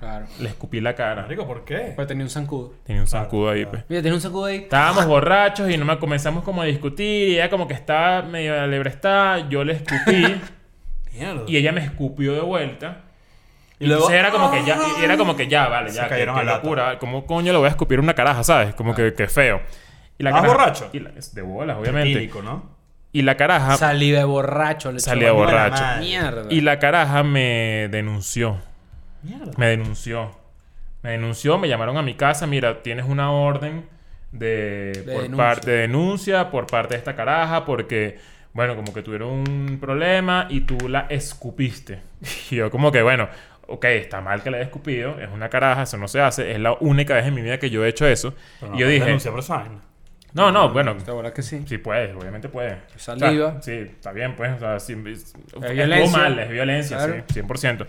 [0.00, 0.24] Claro.
[0.40, 1.20] Le escupí la cara.
[1.20, 1.92] Marico, ¿por qué?
[1.94, 2.72] Pues tenía un zancudo.
[2.86, 3.70] Tenía un Claro, zancudo ahí, claro.
[3.72, 3.84] pues.
[3.90, 4.56] Mira, tiene un zancudo ahí.
[4.56, 8.58] Estábamos borrachos y no me comenzamos como a discutir y ella como que estaba medio
[8.58, 10.40] alebrestada, yo le escupí
[11.12, 11.42] Mierda.
[11.46, 13.02] y ella me escupió de vuelta.
[13.78, 15.96] Y Y luego- entonces era como que ya, y era como que ya, vale, Se
[15.96, 16.62] ya, qué, cayeron qué al lata.
[16.62, 16.98] locura.
[16.98, 18.74] ¿Cómo coño le voy a escupir una caraja, sabes?
[18.74, 19.60] Como que, que feo.
[20.16, 20.90] Y la ¿Estabas caraja- borracho?
[20.94, 22.18] y la- es de bolas, obviamente.
[22.20, 22.79] Típico, ¿no?
[23.12, 24.92] Y la caraja, Salí de borracho.
[24.92, 25.82] le Salí de borracho.
[26.00, 26.44] Mierda.
[26.48, 28.58] y la caraja me denunció.
[29.22, 29.52] Mierda.
[29.56, 30.30] Me denunció.
[31.02, 32.46] Me denunció, me llamaron a mi casa.
[32.46, 33.86] Mira, tienes una orden
[34.32, 35.36] de, De por denuncia.
[35.36, 38.18] parte de denuncia por parte de esta caraja porque,
[38.52, 42.00] bueno, como que tuvieron un problema y tú la escupiste.
[42.50, 43.28] Y yo como que, bueno,
[43.66, 46.60] ok, está mal que la haya escupido, es una caraja, eso no se hace, es
[46.60, 48.34] la única vez en mi vida que yo he hecho eso.
[48.60, 49.80] Pero y no, yo dije, denuncia por esa vaina.
[50.32, 51.62] No, no, bueno, ¿Te acuerdas que sí?
[51.66, 52.78] Sí puede, obviamente puede.
[52.96, 53.48] Saliva.
[53.48, 54.52] O sea, sí, está bien, pues.
[54.52, 55.34] O sea, sí, es,
[55.72, 56.18] violencia.
[56.18, 57.24] mal, es violencia, Claro.
[57.32, 57.86] sí, 100%.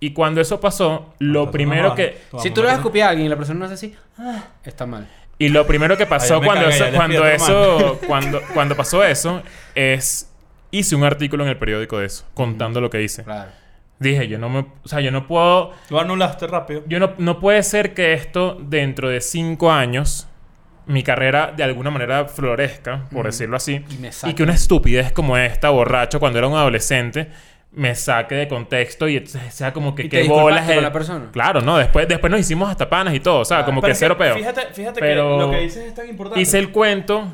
[0.00, 2.18] Y cuando eso pasó, lo Entonces, primero no, que...
[2.38, 4.44] Si tú le vas a escupir a alguien y la persona no hace así, ah,
[4.64, 5.06] está mal.
[5.38, 9.42] Y lo primero que pasó Ay, cuando cagué, eso, cuando eso, cuando, cuando pasó eso,
[9.74, 10.30] es
[10.70, 13.24] hice un artículo en el periódico de eso, contando lo que hice.
[13.24, 13.50] Claro.
[13.98, 16.82] Dije, yo no me, o sea, yo no puedo, Lo anulaste rápido.
[16.86, 20.29] yo no, no puede ser que esto dentro de cinco años
[20.90, 23.84] mi carrera de alguna manera florezca, por decirlo así,
[24.26, 27.28] Y que una estupidez como esta, borracho, cuando era un adolescente,
[27.72, 31.28] me saque de contexto y entonces sea como que ¿Y qué bolas con la persona?
[31.32, 33.66] Claro, no, después, después nos hicimos hasta panas y todo, o sea, Claro.
[33.66, 34.34] como que cero peo.
[34.34, 36.40] Fíjate, fíjate Pero que lo que dices es tan importante.
[36.40, 37.32] Hice el cuento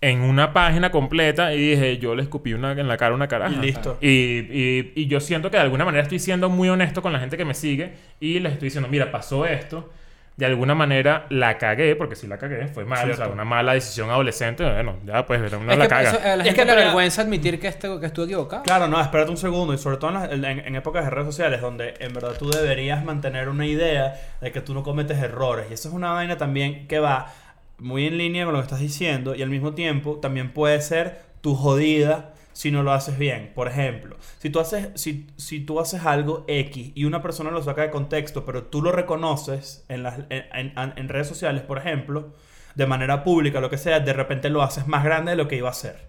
[0.00, 3.52] en una página completa y dije, yo le escupí una, en la cara una caraja.
[3.54, 3.98] Y listo.
[4.00, 7.18] Y, y- y yo siento que de alguna manera estoy siendo muy honesto con la
[7.18, 9.90] gente que me sigue y les estoy diciendo, mira, pasó esto.
[10.38, 13.74] De alguna manera la cagué, porque si la cagué, fue mal, o sea, una mala
[13.74, 14.62] decisión adolescente.
[14.64, 16.10] Bueno, ya pues, uno es la que caga.
[16.10, 18.62] eso, a la Es que le para- vergüenza admitir que, este- que estuvo equivocado.
[18.62, 19.74] Claro, no, espérate un segundo.
[19.74, 22.48] Y sobre todo en, las- en- en épocas de redes sociales donde en verdad tú
[22.50, 25.66] deberías mantener una idea de que tú no cometes errores.
[25.70, 27.32] Y eso es una vaina también que va
[27.78, 31.18] muy en línea con lo que estás diciendo y al mismo tiempo también puede ser
[31.40, 33.52] tu jodida si no lo haces bien.
[33.54, 37.62] Por ejemplo, si tú haces, si, si tú haces algo X y una persona lo
[37.62, 41.78] saca de contexto, pero tú lo reconoces en, las, en, en- en redes sociales, por
[41.78, 42.34] ejemplo,
[42.74, 45.54] de manera pública, lo que sea, de repente lo haces más grande de lo que
[45.54, 46.08] iba a ser.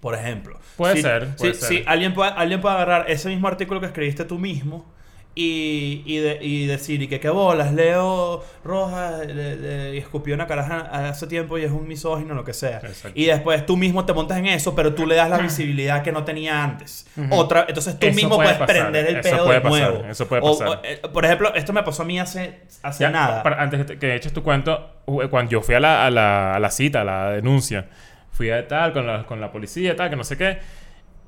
[0.00, 0.58] Por ejemplo.
[0.78, 1.68] Puede Si- ser, puede si, ser.
[1.68, 4.86] si alguien, puede, alguien puede agarrar ese mismo artículo que escribiste tú mismo
[5.38, 10.46] y, y, de- y decir, y que qué bolas, Leo Rojas le- le escupió una
[10.46, 10.78] caraja
[11.10, 12.78] hace tiempo y es un misógino, lo que sea.
[12.78, 13.10] Exacto.
[13.14, 16.10] Y después tú mismo te montas en eso, pero tú le das la visibilidad que
[16.10, 17.06] no tenía antes.
[17.30, 20.04] Otra, entonces tú Eso mismo puede puedes pasar, prender el pedo de pasar, nuevo.
[20.10, 20.68] eso puede O- pasar.
[20.68, 23.42] o, eh, por ejemplo, esto me pasó a mí hace, hace Ya, nada.
[23.42, 26.58] para- antes que eches tu cuento, u- cuando yo fui a la, a la, a
[26.58, 27.86] la cita, a la denuncia,
[28.32, 30.58] fui a tal, con la, con la policía, tal, que no sé qué,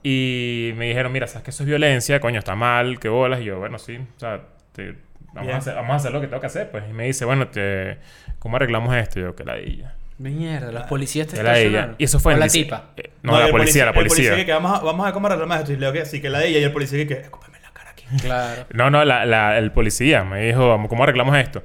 [0.02, 3.44] y me dijeron, mira, sabes que eso es violencia, coño, está mal, qué bolas, y
[3.44, 4.40] yo, bueno, sí, o sea,
[4.72, 4.94] te-
[5.32, 7.24] vamos, a hacer, vamos a hacer lo que tengo que hacer, pues, y me dice,
[7.24, 7.98] bueno, te,
[8.38, 9.18] ¿cómo arreglamos esto?
[9.18, 9.94] Y yo, que la ella.
[10.18, 11.94] Mierda, las policías te Que estacionaron.
[11.98, 12.90] Y eso fue en la dice- tipa.
[12.96, 14.44] eh, no, la policía, la El policía policía.
[14.46, 15.72] que vamos a, vamos a arreglamos esto.
[15.72, 17.90] Y leo que sí, que la de ella y el policía que, escúpeme la cara
[17.90, 18.04] aquí.
[18.20, 18.64] Claro.
[18.72, 21.62] No, no, la- la- el policía me dijo, "Vamos, ¿cómo arreglamos esto?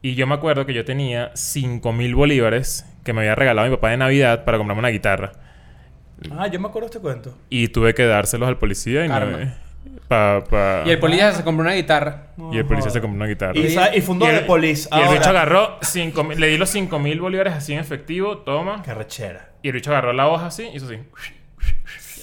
[0.00, 3.74] Y yo me acuerdo que yo tenía 5 mil bolívares que me había regalado mi
[3.76, 5.32] papá de Navidad para comprarme una guitarra.
[6.36, 7.36] Ah, yo me acuerdo de este cuento.
[7.48, 9.14] Y tuve que dárselos al policía y no...
[9.14, 9.54] Karma.
[10.08, 12.28] pa- pa- Y el policía se compró una guitarra.
[12.52, 13.52] y el policía se compró una guitarra.
[13.58, 14.88] Y, y fundó Y el- The Police.
[14.92, 16.38] Y el bicho agarró 5 mil...
[16.40, 18.82] Le di los 5 mil bolívares así en efectivo, toma.
[18.82, 19.50] Qué rechera.
[19.62, 20.98] Y el bicho agarró la hoja así, hizo así.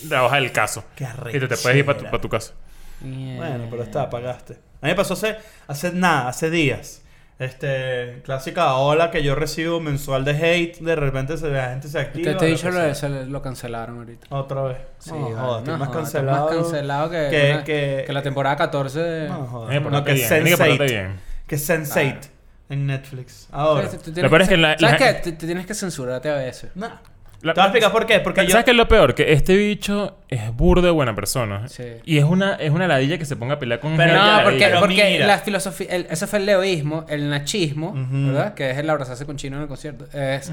[0.10, 0.84] La hoja del caso.
[0.96, 2.54] Qué Y te, te puedes ir para tu, pa' tu casa.
[3.02, 4.54] Bueno, pero está, pagaste.
[4.82, 5.38] A mí me pasó hace,
[5.68, 7.02] hace nada, hace días.
[7.40, 12.00] Este, clásica ola que yo recibo mensual de hate, de repente se, la gente se
[12.00, 12.32] activa.
[12.32, 14.28] Te, te he lo dicho que lo, se lo cancelaron ahorita.
[14.32, 14.78] Otra vez.
[14.98, 16.46] Sí, no, vale, jodas, estoy no más jodas, cancelado.
[16.48, 19.30] Más cancelado que, que- una- que- que la temporada 14 de...
[19.30, 20.90] No, que No, que bien, tienes que portarte Sense8.
[20.90, 21.20] bien.
[21.48, 22.18] Que Sense8
[22.70, 23.48] en Netflix.
[23.52, 23.88] Ahora.
[23.88, 25.14] Te- te tienes Lo peor es que la- sen- ¿Sabes la- qué?
[25.22, 26.72] Te, te tienes que censurarte a veces.
[26.76, 26.90] Nah.
[27.42, 28.20] La- Te voy a explicar por qué.
[28.20, 28.50] Porque yo.
[28.50, 29.14] ¿Sabes qué es lo peor?
[29.16, 31.68] Que este bicho es burdo de buena persona.
[31.68, 31.84] Sí.
[32.04, 34.60] Y es una, es una ladilla que se ponga a pelear con Pero no, porque,
[34.66, 35.28] pero porque mira.
[35.28, 37.94] la filosofía, el- eso fue el leoísmo, el nachismo.
[37.96, 38.54] ¿verdad?
[38.56, 40.06] Que es el abrazarse con chino en el concierto.
[40.18, 40.52] Es-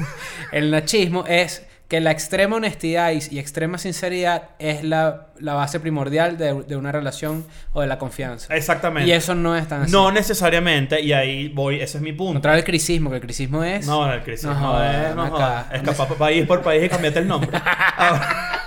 [0.52, 5.78] el nachismo es que la extrema honestidad y, y extrema sinceridad es la, la base
[5.78, 8.56] primordial de, de una relación o de la confianza.
[8.56, 9.10] Exactamente.
[9.10, 9.92] Y eso no es tan así.
[9.92, 12.32] No necesariamente, y ahí voy, ese es mi punto.
[12.32, 13.86] Contrario al crisismo, que el crisismo es...
[13.86, 15.66] No, el No no, es, no jodas.
[15.70, 17.50] Escapar por país por país y cambiarte el nombre.
[17.98, 18.61] Ahora,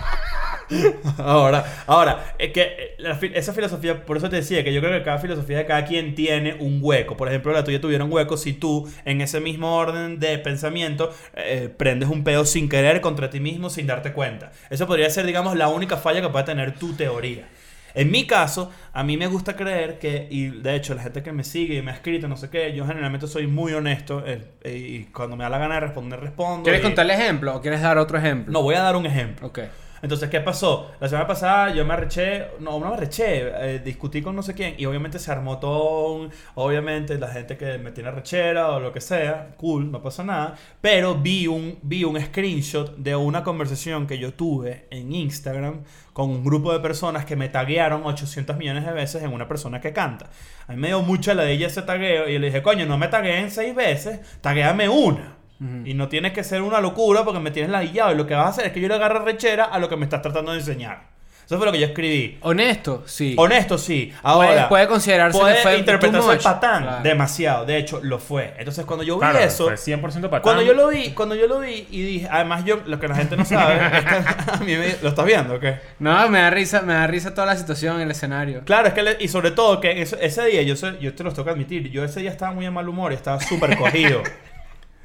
[1.20, 4.94] ahora, ahora, es que eh, la esa filosofía, por eso te decía que yo creo
[4.94, 7.16] que cada filosofía de cada quien tiene un hueco.
[7.16, 11.14] Por ejemplo, la tuya tuviera un hueco si tú, en ese mismo orden de pensamiento,
[11.36, 14.52] eh, prendes un pedo sin querer contra ti mismo sin darte cuenta.
[14.70, 17.48] Eso podría ser, digamos, la única falla que puede tener tu teoría.
[17.94, 21.32] En mi caso, a mí me gusta creer que, y de hecho la gente que
[21.32, 24.42] me sigue y me ha escrito, no sé qué, yo generalmente soy muy honesto eh,
[24.66, 26.64] y cuando me da la gana de responder, respondo.
[26.66, 28.52] ¿Quieres y- contar el ejemplo o quieres dar otro ejemplo?
[28.52, 29.48] No, voy a dar un ejemplo.
[29.48, 29.60] Ok.
[30.06, 30.92] Entonces, ¿qué pasó?
[31.00, 34.54] La semana pasada yo me arreché, no, no me arreché, eh, discutí con no sé
[34.54, 38.80] quién y obviamente se armó todo, un- obviamente la gente que me tiene arrechera o
[38.80, 43.44] lo que sea, cool, no pasa nada, pero vi un, vi un screenshot de una
[43.44, 45.82] conversación que yo tuve en Instagram
[46.14, 49.82] con un grupo de personas que me taguearon 800 millones de veces en una persona
[49.82, 50.30] que canta.
[50.68, 53.50] A mí me dio mucha ladilla ese tagueo y le dije, coño, no me tagueen
[53.50, 55.38] seis veces, taguéame una.
[55.86, 58.12] Y no tienes que ser una locura porque me tienes ladillado.
[58.14, 59.96] Y lo que vas a hacer es que yo le agarre rechera a lo que
[59.96, 61.14] me estás tratando de enseñar.
[61.46, 62.40] Eso fue lo que yo escribí.
[62.42, 63.36] Honesto, sí.
[63.38, 64.12] Honesto, sí.
[64.24, 66.42] Ahora, Puede- puede considerarse puede que fue interpretarse much.
[66.44, 66.82] patán.
[66.84, 67.04] Claro.
[67.04, 67.66] Demasiado.
[67.68, 68.56] De hecho, lo fue.
[68.58, 69.66] Entonces, cuando yo vi Claro, eso...
[69.66, 70.42] fue 100% patán.
[70.42, 73.14] Cuando yo lo vi, cuando yo lo vi y dije, además yo, lo que la
[73.16, 75.76] gente no sabe, es que a mí me, ¿lo estás viendo o qué?
[76.00, 78.62] No, me da risa, me da risa toda la situación en el escenario.
[78.66, 81.24] Claro, es que, le- y sobre todo que ese, ese día, yo, sé- yo te
[81.24, 83.78] lo tengo que admitir, yo ese día estaba muy en mal humor y estaba súper
[83.78, 84.24] cogido.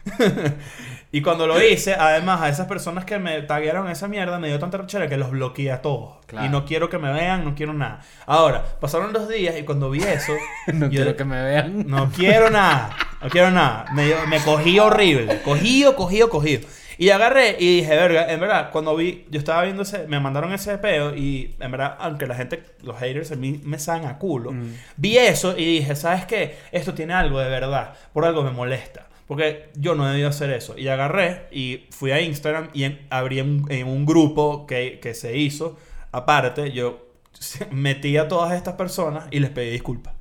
[1.13, 4.59] y cuando lo hice, además, a esas personas que me taguearon esa mierda, me dio
[4.59, 6.19] tanta rechera que los bloqueé a todos.
[6.27, 6.47] Claro.
[6.47, 8.01] Y no quiero que me vean, no quiero nada.
[8.27, 10.33] Ahora, pasaron dos días y cuando vi eso,
[10.73, 11.87] No yo- quiero que me vean.
[11.89, 12.97] no quiero nada.
[13.23, 13.87] No quiero nada.
[13.93, 15.41] Me, me cogí horrible.
[15.43, 16.63] Cogido, cogido, cogido.
[16.97, 20.53] Y agarré y dije, verga, en verdad, cuando vi, yo estaba viendo ese, me mandaron
[20.53, 24.19] ese peo y en verdad, aunque la gente, los haters a mí me saben a
[24.19, 24.75] culo, Mm.
[24.99, 26.59] vi eso y dije, ¿sabes qué?
[26.73, 29.07] Esto tiene algo de verdad, por algo me molesta.
[29.31, 30.77] Porque yo no he debido hacer eso.
[30.77, 35.15] Y agarré y fui a Instagram y en- abrí un, en un grupo que, que
[35.15, 35.79] se hizo.
[36.11, 37.07] Aparte, yo
[37.71, 40.15] metí a todas estas personas y les pedí disculpas.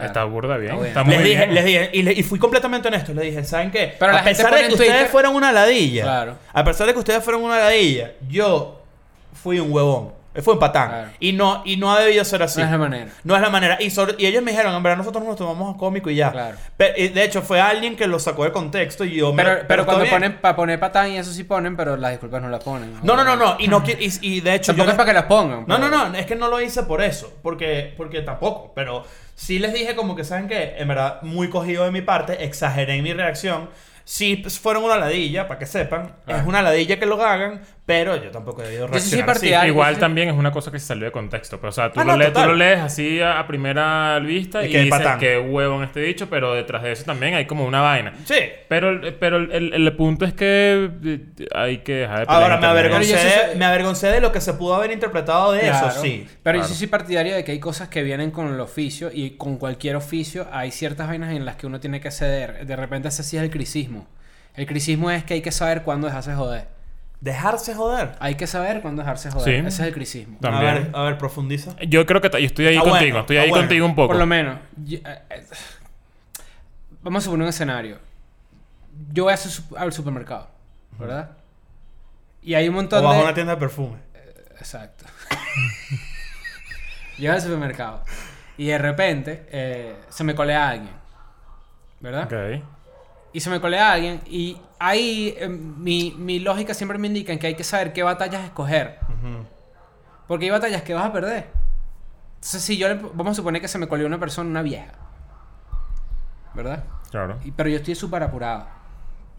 [0.00, 0.74] Está burda bien.
[0.76, 0.88] Está bien.
[0.90, 1.54] Está muy Les dije, bien.
[1.56, 3.12] les dije, y, le- y fui completamente honesto.
[3.14, 3.94] Les dije, ¿saben qué?
[3.98, 6.36] Pero a pesar de que ustedes fueron una ladilla, Claro.
[6.52, 8.80] a pesar de que ustedes fueron una ladilla, yo
[9.32, 10.12] fui un huevón.
[10.42, 10.88] Fue un patán.
[10.88, 11.08] Claro.
[11.20, 12.60] Y, no, y no ha debido ser así.
[12.60, 13.10] No es la manera.
[13.24, 13.78] No es la manera.
[13.80, 16.32] Y, sobre- y ellos me dijeron, en verdad, nosotros nos tomamos a cómico y ya.
[16.32, 16.56] Claro.
[16.76, 19.60] Pe- y de hecho, fue alguien que lo sacó de contexto y yo me- Pero,
[19.68, 20.14] pero cuando bien.
[20.14, 22.94] ponen para poner patán y eso sí ponen, pero las disculpas no las ponen.
[23.02, 23.56] No, no, no, no.
[23.58, 24.66] Y, no y, y de hecho.
[24.72, 25.64] Tampoco yo es para que las pongan.
[25.66, 29.04] No, no, pero- no, es que no lo hice por eso, porque, porque tampoco, pero
[29.34, 30.74] sí les dije como que, ¿saben qué?
[30.78, 33.68] En verdad, muy cogido de mi parte, exageré en mi reacción.
[34.08, 36.36] Sí, pues, fueron una ladilla, para que sepan, Ah.
[36.38, 39.30] es una ladilla que lo hagan, pero yo tampoco he debido Yo sí soy reaccionar
[39.30, 39.38] así.
[39.40, 39.72] partidario.
[39.72, 40.00] Igual sí.
[40.00, 41.58] también es una cosa que se salió de contexto.
[41.60, 42.48] Pero, o sea, tú, Ah, lo, no, lees, tú total.
[42.50, 45.18] lo lees así a, a primera vista Y y, que dices patán.
[45.20, 48.12] que huevo en este dicho, pero detrás de eso también hay como una vaina.
[48.24, 48.34] Sí.
[48.68, 52.42] Pero, el- pero el, el- el punto es que eh, hay que dejar de pelear
[52.42, 54.74] Ahora, me avergoncé, Pero yo sí de- soy- me avergoncé de lo que se pudo
[54.74, 55.88] haber interpretado de Claro.
[55.88, 56.26] eso, sí.
[56.42, 56.68] Pero claro.
[56.68, 59.58] yo sí soy partidario de que hay cosas que vienen con el oficio y con
[59.58, 62.66] cualquier oficio hay ciertas vainas en las que uno tiene que ceder.
[62.66, 64.08] De repente ese sí es el crisismo.
[64.56, 66.74] El crisismo es que hay que saber cuándo dejarse joder.
[67.20, 68.14] Dejarse joder.
[68.20, 69.44] Hay que saber cuándo dejarse joder.
[69.62, 69.66] Sí.
[69.66, 70.38] Ese es el crisismo.
[70.40, 70.70] También.
[70.70, 71.74] A ver, a ver, profundiza.
[71.88, 72.98] Yo creo que yo estoy ahí Ah, contigo.
[73.00, 73.62] bueno, estoy ah, ahí bueno.
[73.64, 74.08] contigo un poco.
[74.08, 74.58] Por lo menos.
[74.84, 75.46] yo- eh, eh,
[77.02, 77.98] vamos a suponer un escenario.
[79.12, 80.48] Yo voy a su- al supermercado,
[80.98, 81.30] ¿verdad?
[82.42, 83.22] Y hay un O montón bajo de...
[83.24, 83.96] una tienda de perfume.
[84.58, 85.04] Exacto.
[87.18, 88.02] Llego al supermercado
[88.58, 90.92] y de repente eh, se me colea alguien,
[92.00, 92.24] ¿verdad?
[92.24, 92.62] Ok.
[93.36, 97.48] Y se me colea alguien y ahí eh, mi, mi lógica siempre me indica que
[97.48, 98.98] hay que saber qué batallas escoger.
[100.26, 101.48] Porque hay batallas que vas a perder.
[102.36, 104.90] Entonces, si yo le- vamos a suponer que se me coleó una persona, una vieja,
[106.54, 106.84] ¿verdad?
[107.10, 107.38] Claro.
[107.44, 108.66] Y- pero yo estoy súper apurado.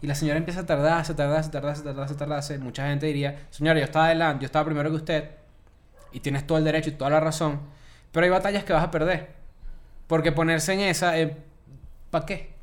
[0.00, 2.58] Y la señora empieza a tardarse, tardarse, tardarse, tardarse, tardarse.
[2.58, 5.30] Mucha gente diría, señora, yo estaba adelante, yo estaba primero que usted.
[6.12, 7.60] Y tienes todo el derecho y toda la razón.
[8.12, 9.34] Pero hay batallas que vas a perder.
[10.06, 11.36] Porque ponerse en esa, eh,
[12.12, 12.57] ¿para qué?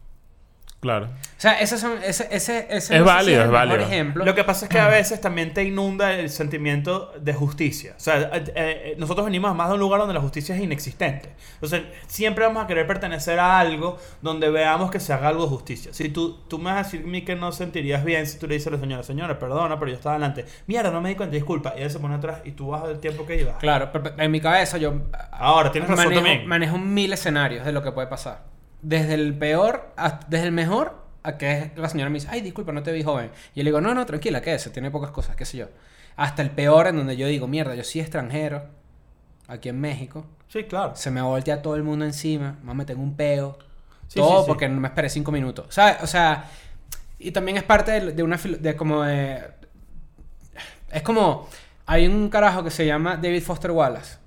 [0.82, 1.06] Claro.
[1.06, 1.10] O
[1.42, 3.80] sea, esos son, ese, ese, ese Es no si válido, el es válido.
[3.80, 4.24] ejemplo.
[4.24, 7.94] Lo que pasa es que a veces también te inunda el sentimiento de justicia.
[7.98, 11.34] O sea, eh, eh, nosotros venimos más de un lugar donde la justicia es inexistente.
[11.56, 15.50] Entonces, siempre vamos a querer pertenecer a algo donde veamos que se haga algo de
[15.50, 15.92] justicia.
[15.92, 18.46] Si tú, tú me vas a decir a mí que no sentirías bien si tú
[18.46, 20.46] le dices a la señora, señora, perdona, pero yo estaba adelante.
[20.68, 21.74] Mierda, no me di cuenta, disculpa.
[21.76, 23.56] Y ella se pone atrás y tú vas del tiempo que ibas.
[23.58, 24.94] Claro, pero en mi cabeza yo
[25.32, 26.48] Ahora, tienes razón manejo, también.
[26.48, 28.54] manejo mil escenarios de lo que puede pasar.
[28.82, 32.72] Desde el peor, a- desde el mejor, a que la señora me dice, ay, disculpa,
[32.72, 33.32] no te vi joven.
[33.54, 35.68] Y yo le digo, no, no, tranquila, quédese, tiene pocas cosas, qué sé yo.
[36.18, 38.64] Hasta el peor, en donde yo digo, mierda, yo soy extranjero,
[39.48, 40.96] aquí en México, Sí, claro.
[40.96, 43.58] se me voltea todo el mundo encima, me tengo un peo,
[44.08, 44.48] Sí, todo sí, sí.
[44.48, 45.66] porque no me esperé cinco minutos.
[45.70, 45.98] ¿Sabes?
[46.04, 46.46] O sea,
[47.18, 49.44] y también es parte de, de una, de como de...
[50.92, 51.48] Es como,
[51.88, 54.18] hay un carajo que se llama David Foster Wallace.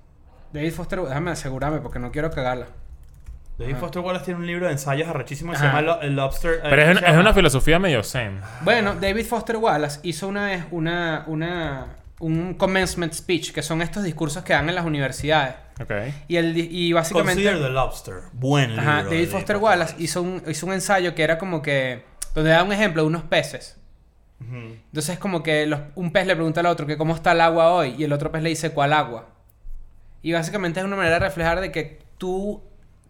[0.53, 2.67] David Foster, déjame asegurarme porque no quiero cagarla.
[3.59, 6.53] David Foster Wallace tiene un libro de ensayos arrechísimo que se llama Lo- El Lobster.
[6.55, 7.21] eh, Pero es, ¿cómo una- se es llama?
[7.21, 8.39] una filosofía medio zen.
[8.61, 14.03] Bueno, David Foster Wallace hizo una vez una, una, un commencement speech, que son estos
[14.03, 15.55] discursos que dan en las universidades.
[15.81, 15.91] Ok.
[16.27, 17.43] Y, el, di- y básicamente...
[17.43, 18.15] Consider the Lobster.
[18.33, 18.81] Buen libro.
[18.81, 22.03] Ajá, de David Foster Wallace hizo un, hizo un ensayo que era como que...
[22.35, 23.77] Donde da un ejemplo de unos peces.
[24.41, 24.55] Ujú.
[24.55, 27.41] Entonces es como que los- un pez le pregunta al otro que cómo está el
[27.41, 29.27] agua hoy y el otro pez le dice cuál agua.
[30.21, 32.61] Y básicamente es una manera de reflejar de que tú,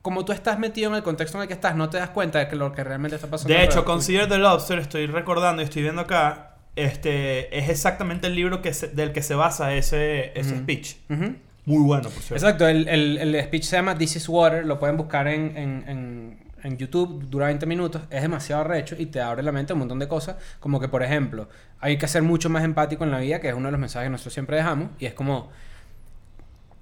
[0.01, 2.39] como tú estás metido en el contexto en el que estás, no te das cuenta
[2.39, 3.53] de que lo que realmente está pasando.
[3.53, 3.83] De hecho.
[3.85, 8.73] Consider the Lobster, estoy recordando y estoy viendo acá, este es exactamente el libro que
[8.73, 10.95] se- del que se basa ese, ese speech.
[11.09, 11.35] Ujú.
[11.65, 12.35] Muy bueno, por cierto.
[12.35, 15.83] Exacto, el, el, el speech se llama This is Water, lo pueden buscar en, en,
[15.87, 19.75] en, en YouTube, dura 20 minutos, es demasiado recho y te abre la mente a
[19.75, 23.11] un montón de cosas, como que por ejemplo, hay que ser mucho más empático en
[23.11, 25.51] la vida, que es uno de los mensajes que nosotros siempre dejamos, y es como,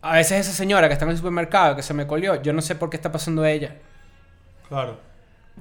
[0.08, 2.62] a veces esa señora que está en el supermercado, que se me colió, yo no
[2.62, 3.76] sé por qué está pasando ella.
[4.70, 5.00] Claro.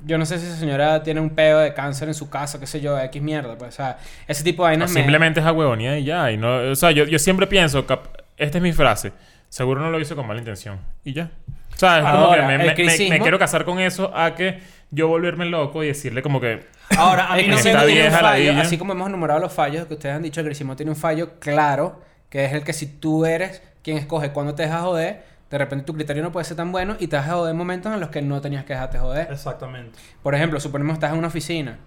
[0.05, 2.67] Yo no sé si esa señora tiene un pedo de cáncer en su casa, qué
[2.67, 5.47] sé yo, X mierda, pues, o sea, ese tipo de O vainas me- simplemente es
[5.47, 6.31] huevonía y ya.
[6.31, 9.13] Y no, o sea, yo, yo siempre pienso, cap- esta es mi frase,
[9.49, 10.79] seguro no lo hizo con mala intención.
[11.03, 11.31] Y ya.
[11.75, 14.61] O sea, es como que me, me- me- me quiero casar con eso a que
[14.91, 16.67] yo volverme loco y decirle como que...
[16.99, 19.87] Ahora, a mí no me está vieja la fallo, así como hemos enumerado los fallos
[19.87, 22.87] que ustedes han dicho, el cricismo tiene un fallo claro, que es el que si
[22.87, 26.57] tú eres quien escoge cuándo te dejas joder, de repente tu criterio no puede ser
[26.57, 28.99] tan bueno y te dejas joder en momentos en los que no tenías que dejarte
[28.99, 29.29] joder.
[29.31, 29.97] Exactamente.
[30.25, 31.79] Por ejemplo, suponemos que estás en una oficina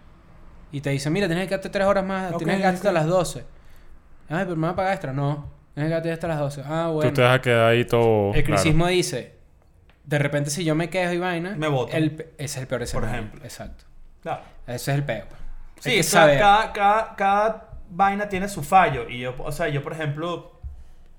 [0.71, 3.05] y te dicen, mira, tienes que quedarte tres horas más, tienes que quedarte hasta las
[3.05, 3.39] 12.
[4.29, 5.11] Ay, pero me van a pagar extra.
[5.11, 6.63] No, tienes que quedarte hasta las 12.
[6.65, 7.09] Ah, bueno.
[7.11, 8.33] Tú te vas a quedar ahí todo...
[8.33, 8.61] El claro.
[8.61, 9.33] cricismo dice,
[10.05, 13.09] de repente si yo me quejo y vaina, Me pe- ese es el peor escenario.
[13.13, 13.43] ejemplo.
[13.43, 13.83] Exacto.
[14.21, 14.41] Claro.
[14.67, 15.25] Ese es el peor.
[15.81, 16.39] Sí, Hay que o sea, saber.
[16.39, 19.09] cada, cada, cada vaina tiene su fallo.
[19.09, 20.58] Y yo, o sea, yo, por ejemplo,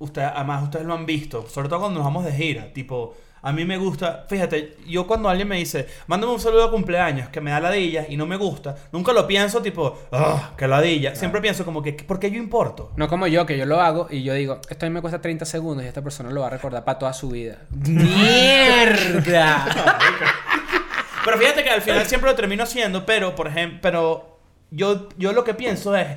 [0.01, 2.73] usted, además ustedes lo han visto, sobre todo cuando nos vamos de gira.
[2.73, 6.71] Tipo, a mí me gusta, fíjate, yo cuando alguien me dice, mándame un saludo de
[6.71, 10.67] cumpleaños que me da ladilla y no me gusta, nunca lo pienso tipo, ah, que
[10.67, 11.15] ladilla.
[11.15, 12.93] Siempre pienso como que, ¿por qué yo importo?
[12.97, 15.21] No como yo, que yo lo hago y yo digo, esto a mí me cuesta
[15.21, 17.59] 30 segundos y esta persona lo va a recordar para toda su vida.
[17.71, 19.67] ¡Mierda!
[21.25, 24.39] Pero fíjate que al final siempre lo termino haciendo, pero, por ejemplo, pero
[24.71, 26.17] yo, yo lo que pienso es,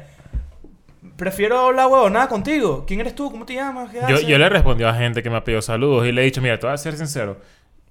[1.16, 2.86] prefiero hablar huevonada contigo.
[2.88, 3.30] ¿Quién eres tú?
[3.32, 3.92] ¿Cómo te llamas?
[3.92, 4.28] ¿Qué Yo, haces?
[4.28, 6.42] yo le he respondido a gente que me ha pedido saludos y le he dicho,
[6.42, 7.38] mira, te voy a ser sincero,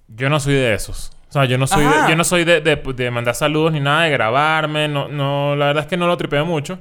[0.07, 1.11] yo no soy de esos.
[1.29, 3.79] O sea, yo no soy, de, yo no soy de, de- de mandar saludos ni
[3.79, 6.77] nada, de grabarme, no, no, la verdad es que no lo tripeo mucho,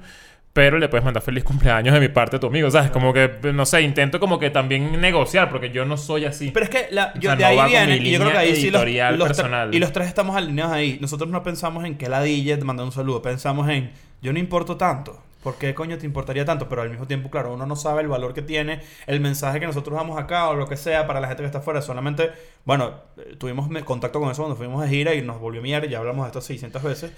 [0.52, 2.90] pero le puedes mandar feliz cumpleaños de mi parte a tu amigo, ¿sabes?
[2.90, 6.50] Como que, no sé, intento como que también negociar, porque yo no soy así.
[6.50, 8.36] Pero es que la, O yo, sea, de no ahí viene, y yo creo que
[8.38, 8.84] ahí sí los,
[9.16, 9.74] los personal.
[9.74, 10.98] y los tres estamos alineados ahí.
[11.00, 14.38] Nosotros no pensamos en que la DJ te manda un saludo, pensamos en yo no
[14.38, 15.22] importo tanto.
[15.42, 16.68] ¿Por qué coño te importaría tanto?
[16.68, 19.66] Pero al mismo tiempo, claro, uno no sabe el valor que tiene el mensaje que
[19.66, 21.82] nosotros damos acá o lo que sea para la gente que está afuera.
[21.82, 22.30] Solamente,
[22.64, 25.86] bueno, eh, tuvimos contacto con eso cuando fuimos de gira y nos volvió mierda.
[25.88, 27.12] Ya hablamos de esto 600 veces.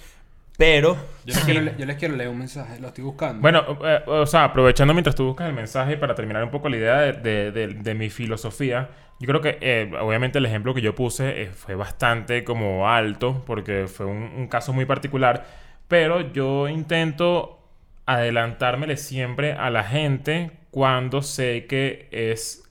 [0.57, 0.95] Pero,
[1.25, 3.41] Yo les, quiero, le- yo les quiero leer un mensaje, lo estoy buscando.
[3.43, 6.77] Bueno, eh, o sea, aprovechando mientras tú buscas el mensaje para terminar un poco la
[6.77, 10.81] idea de, de- de- de mi filosofía, yo creo que eh, obviamente el ejemplo que
[10.81, 15.45] yo puse eh, fue bastante como alto porque fue un, un caso muy particular,
[15.89, 17.59] pero yo intento
[18.07, 22.63] adelantármele siempre a la gente cuando sé que es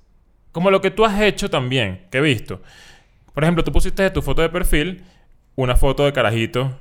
[0.52, 2.62] como lo que tú has hecho también, que he visto.
[3.34, 5.04] Por ejemplo, tú pusiste de tu foto de perfil
[5.56, 6.78] una foto de carajito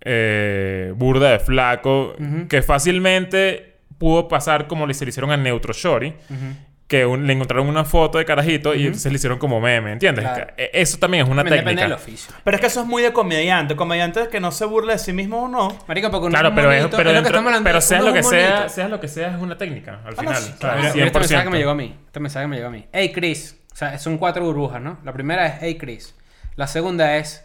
[0.00, 2.14] eh, burda de flaco,
[2.48, 6.54] que fácilmente pudo pasar como le se le hicieron a Neutro Shorty, Ujú.
[6.88, 10.24] Que un- le encontraron una foto de carajito y entonces le hicieron como meme, ¿entiendes?
[10.24, 10.52] Claro.
[10.56, 11.84] Eh, Eso también es una También depende técnica.
[11.84, 12.32] del oficio.
[12.44, 13.74] pero es que eso es muy de comediante.
[13.74, 15.76] Comediante que no se burla de sí mismo o no.
[15.88, 17.80] Marico, porque uno Claro, es un pero, es, monito, pero, es lo que pero uno
[17.80, 18.68] sea es lo que sea, monito.
[18.68, 20.36] sea lo que sea, es una técnica al Ah, no, final.
[20.36, 20.76] sí, o sea, claro.
[20.94, 21.58] Mira este mensaje que me 100%.
[21.58, 21.96] llegó a mí.
[22.06, 22.86] Este mensaje que me llegó a mí.
[22.92, 23.56] Hey Chris.
[23.72, 24.98] O sea, son cuatro burbujas, ¿no?
[25.04, 26.14] La primera es Hey Chris.
[26.54, 27.44] La segunda es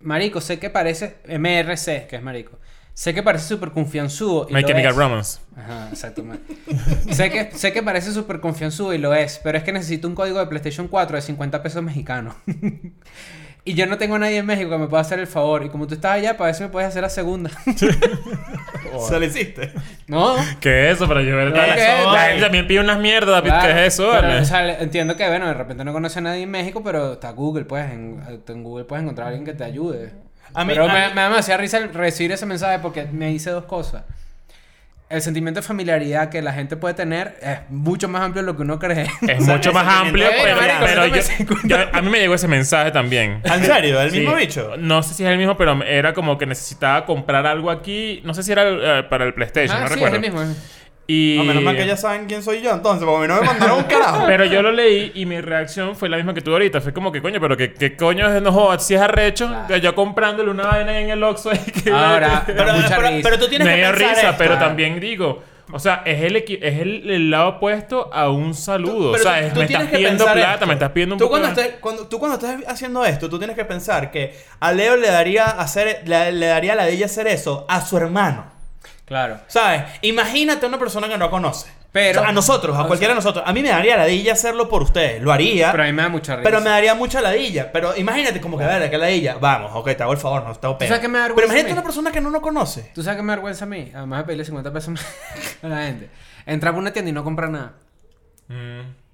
[0.00, 1.16] Marico, sé que parece.
[1.28, 2.58] MRC, que es Marico.
[2.96, 4.46] Sé que parece súper confianzudo.
[4.48, 4.96] y My lo Chemical es.
[4.96, 5.40] Romance.
[5.54, 6.24] Ajá, exacto.
[7.10, 10.14] sé, que, sé que parece súper confianzudo y lo es, pero es que necesito un
[10.14, 12.34] código de PlayStation 4 de 50 pesos mexicanos.
[13.66, 15.62] y yo no tengo a nadie en México que me pueda hacer el favor.
[15.66, 17.50] Y como tú estás allá, para ver si me puedes hacer la segunda.
[17.76, 19.72] Se lo hiciste.
[20.06, 20.34] no.
[20.60, 21.06] ¿Qué es eso?
[21.06, 22.40] Para gente vale.
[22.40, 23.50] también pide unas mierdas, David.
[23.50, 24.10] Claro, ¿Qué es eso?
[24.10, 27.12] pero, o sea, entiendo que, bueno, de repente no conoce a nadie en México, pero
[27.12, 27.92] está Google, pues.
[27.92, 30.25] En, en Google puedes encontrar a alguien que te ayude.
[30.56, 33.04] A mí- pero a me, mí- me da demasiada risa el- recibir ese mensaje porque
[33.04, 34.02] me dice dos cosas.
[35.08, 38.56] El sentimiento de familiaridad que la gente puede tener es mucho más amplio de lo
[38.56, 39.02] que uno cree.
[39.28, 42.90] Es O sea, mucho más amplio, pero, marico, yo, a mí me llegó ese mensaje
[42.90, 43.40] también.
[43.44, 44.00] ¿En serio?
[44.00, 44.18] ¿El Sí.
[44.18, 44.72] mismo bicho?
[44.78, 48.20] No sé si es el mismo, pero era como que necesitaba comprar algo aquí.
[48.24, 50.16] No sé si era eh, para el PlayStation, Ah, no sí, recuerdo.
[50.16, 50.56] es el mismo.
[51.08, 51.36] Y...
[51.38, 53.84] No, menos mal que ya saben quién soy yo entonces, porque no me mandaron un
[53.88, 54.24] carajo.
[54.26, 56.80] Pero yo lo leí y mi reacción fue la misma que tú ahorita.
[56.80, 59.48] Fue como que, coño, pero que, que coño es no jodas, si es arrecho.
[59.68, 61.50] que Yo comprándole una vaina en el Oxxo.
[61.84, 63.20] que- Ahora, Pero, mucha pero- risa.
[63.22, 64.34] pero tú tienes me que dio pensar risa, esto.
[64.38, 65.42] pero también digo...
[65.72, 69.10] O sea, es el, equi- es el, el lado opuesto a un saludo.
[69.12, 70.66] Pero o sea, tú- es- tú me tienes estás que pidiendo pensar plata, esto.
[70.68, 73.28] me estás pidiendo un tú poco cuando, de- estés, cuando Tú cuando estés haciendo esto,
[73.28, 76.92] tú tienes que pensar que a Leo le daría, hacer, le, le daría la de
[76.92, 78.55] ella hacer eso a su hermano.
[79.06, 79.38] Claro.
[79.46, 79.84] ¿Sabes?
[80.02, 81.70] Imagínate una persona que no conoce.
[81.92, 83.42] Pero- O sea, a nosotros, a o cualquiera de nosotros.
[83.46, 85.22] A mí me daría ladilla hacerlo por ustedes.
[85.22, 85.70] Lo haría.
[85.70, 86.44] Pero a mí me da mucha risa.
[86.44, 87.72] Pero me daría mucha ladilla.
[87.72, 89.36] Pero imagínate como que, a ver, que ladilla.
[89.40, 90.50] Vamos, ok, te hago el favor, no
[91.08, 92.90] me da Pero imagínate a una persona que no nos conoce.
[92.94, 93.90] ¿Tú sabes qué me da vergüenza a mí?
[93.94, 95.00] Además de pedirle 50 pesos
[95.62, 96.10] a la gente.
[96.44, 97.72] Entrar a una tienda y no comprar nada.
[98.48, 99.05] Mm.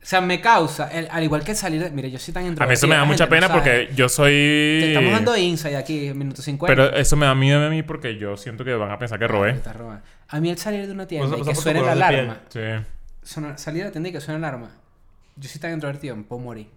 [0.00, 1.90] O sea, me causa, el- al igual que salir de...
[1.90, 4.30] Mire, yo soy tan A mí eso me da mucha no pena porque yo soy...
[4.32, 6.66] Te estamos dando insight aquí, minuto 50.
[6.66, 9.24] Pero eso me da miedo a mí porque yo siento que van a pensar que
[9.26, 9.60] Ah, robé.
[9.74, 10.02] robando.
[10.28, 12.38] A mí el salir de una tienda y que suene la alarma...
[12.48, 12.60] Sí.
[13.22, 14.70] sonar- salir de la tienda y que suene la alarma.
[15.36, 16.68] Yo soy tan introvertido, me puedo morir.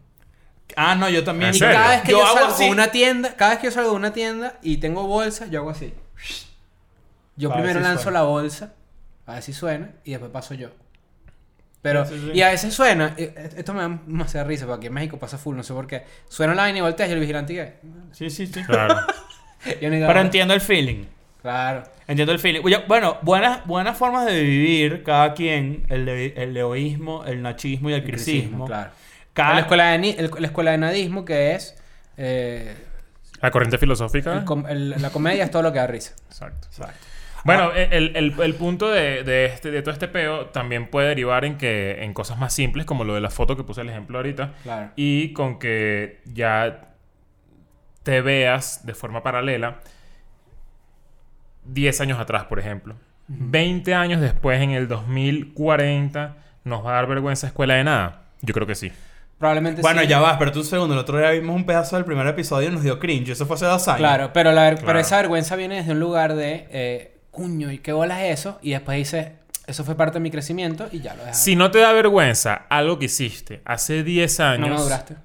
[0.75, 1.49] Ah, no, yo también.
[1.49, 1.75] ¿En Y serio?
[1.75, 2.63] cada vez que Yo yo, hago salgo así.
[2.65, 5.59] de una tienda, cada vez que yo salgo de una tienda y tengo bolsa, yo
[5.59, 5.93] hago así.
[7.35, 8.19] Yo primero si lanzo suena.
[8.19, 8.73] la bolsa,
[9.25, 10.69] a ver si suena, y después paso yo.
[11.81, 12.37] Pero, Sí, sí, sí.
[12.37, 15.37] y a veces suena, eh, eh, esto me da demasiada risa, porque en México pasa
[15.39, 16.03] full, no sé por qué.
[16.29, 17.73] Suena la vaina y volteas y el vigilante que.
[18.11, 18.63] Sí, sí, sí.
[18.63, 18.95] Claro.
[19.81, 21.05] Yo ni Pero entiendo el feeling.
[21.41, 21.83] Claro.
[22.07, 22.61] Entiendo el feeling.
[22.63, 25.85] Oye, Bueno, buenas, buenas formas de vivir cada quien.
[25.89, 28.65] El, de- el leoísmo, el nachismo y el cricismo.
[28.67, 28.91] claro.
[29.33, 31.75] Cada- La escuela de, ni- el- la escuela de nadismo, que es.
[32.17, 32.75] eh,
[33.41, 34.43] La corriente filosófica.
[34.69, 36.13] el el- la comedia es todo lo que da risa.
[36.27, 36.67] Exacto.
[36.67, 37.07] Exacto.
[37.43, 41.43] Bueno, el, el- el punto de, de este, de todo este peo también puede derivar
[41.45, 44.17] en que en cosas más simples, como lo de la foto que puse el ejemplo
[44.19, 44.91] ahorita, Claro.
[44.95, 46.89] y con que ya
[48.03, 49.79] te veas de forma paralela
[51.65, 52.95] 10 años atrás, por ejemplo.
[53.27, 58.23] 20 años después, en el 2040, ¿nos va a dar vergüenza escuela de nada?
[58.41, 58.91] Yo creo que sí.
[59.37, 60.07] Probablemente Bueno, sí.
[60.07, 60.93] ya va, espérate un segundo.
[60.93, 63.29] El otro día vimos un pedazo del primer episodio y nos dio cringe.
[63.29, 63.97] Eso fue hace dos años.
[63.99, 67.79] Claro, pero, la ver- pero esa vergüenza viene desde un lugar de, eh, cuño, ¿y
[67.79, 68.59] qué bolas es eso?
[68.61, 69.33] Y después dice,
[69.67, 71.41] eso fue parte de mi crecimiento y ya lo dejas.
[71.43, 74.69] Si no te da vergüenza algo que hiciste hace 10 años...
[74.69, 75.15] no maduraste.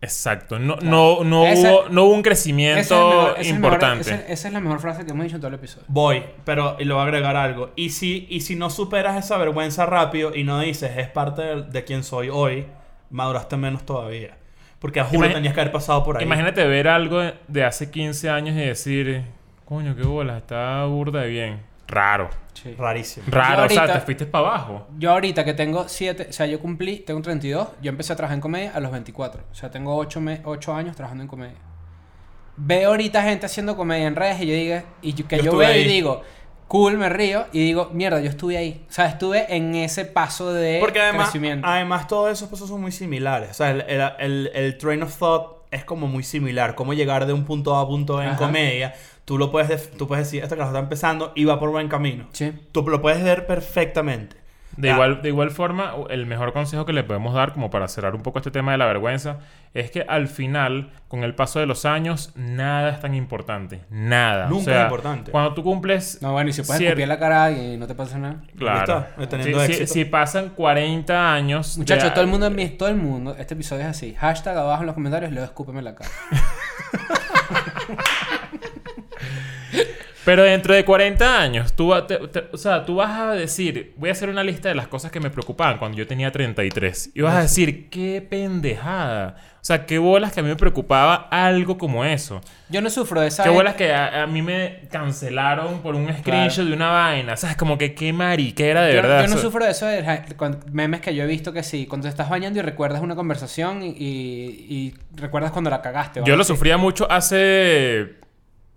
[0.00, 0.58] Exacto.
[0.58, 3.46] No, no, no, Ese- hubo, no hubo un Ese es el crecimiento mejor- ese es
[3.46, 4.00] el mejor- importante.
[4.10, 5.84] ese- esa es la mejor frase que hemos dicho en todo el episodio.
[5.86, 7.70] Voy, pero y le voy a agregar algo.
[7.76, 11.62] Y si, y si no superas esa vergüenza rápido y no dices es parte de,
[11.62, 12.66] de quien soy hoy,
[13.10, 14.36] maduraste menos todavía.
[14.80, 16.24] Porque a juro tenías que haber pasado por ahí.
[16.24, 19.22] Imagínate ver algo de- de hace 15 años y decir,
[19.64, 21.62] coño, qué bola, está burda de bien.
[21.88, 22.30] Raro.
[22.54, 22.74] Sí.
[22.78, 23.26] Rarísimo.
[23.28, 24.86] Raro, o sea, te fuiste para abajo.
[24.98, 28.36] Yo ahorita que tengo 7, o sea, yo cumplí, tengo 32, yo empecé a trabajar
[28.36, 29.42] en comedia a los 24.
[29.50, 31.56] O sea, tengo 8, años trabajando en comedia.
[32.56, 35.56] Veo ahorita gente haciendo comedia en redes y yo digo, y yo- que Yo yo,
[35.56, 36.22] veo y digo,
[36.68, 38.84] cool, me río y digo, mierda, yo estuve ahí.
[38.88, 41.66] O sea, estuve en ese paso de Porque además, crecimiento.
[41.66, 43.50] además todos esos pasos son muy similares.
[43.50, 46.74] O sea, el, el, el- el train of thought es como muy similar.
[46.74, 48.38] Cómo llegar de un punto A a punto B en Ajá.
[48.38, 48.94] comedia.
[49.24, 52.26] Tú lo puedes, tú puedes decir, esta clase está empezando y va por buen camino.
[52.32, 52.52] Sí.
[52.72, 54.36] Tú lo puedes ver perfectamente.
[54.76, 57.88] De, Ah, igual, de igual forma, el mejor consejo que le podemos dar, como para
[57.88, 59.40] cerrar un poco este tema de la vergüenza,
[59.74, 63.82] es que al final, con el paso de los años, nada es tan importante.
[63.90, 64.46] Nada.
[64.46, 65.30] Nunca O sea, es importante.
[65.30, 66.22] Cuando tú cumples.
[66.22, 68.40] No, bueno, y si puedes cier- escupir la cara y no te pasa nada.
[68.56, 69.04] Claro.
[69.28, 69.92] Teniendo Si- si, éxito.
[69.92, 71.76] si pasan 40 años.
[71.76, 74.14] Muchachos, de- todo el mundo en mí, todo el mundo, este episodio es así.
[74.14, 76.10] Hashtag abajo en los comentarios, luego escúpeme la cara.
[80.24, 84.08] Pero dentro de 40 años, tú, te- te- o sea, tú vas a decir, voy
[84.08, 87.10] a hacer una lista de las cosas que me preocupaban cuando yo tenía 33.
[87.14, 89.34] Y vas a decir, qué pendejada.
[89.54, 92.40] O sea, qué bolas que a mí me preocupaba algo como eso.
[92.68, 93.42] Yo no sufro de esa...
[93.42, 97.36] Qué bolas que a, a mí me cancelaron por un screenshot de una vaina.
[97.36, 97.56] ¿Sabes?
[97.56, 99.22] Como que qué mariquera de yo, verdad.
[99.26, 100.04] yo no sufro de eso de
[100.70, 103.82] memes que yo he visto que sí, cuando te estás bañando y recuerdas una conversación
[103.82, 106.20] y, y- y recuerdas cuando la cagaste.
[106.20, 108.21] o Yo lo sufría mucho hace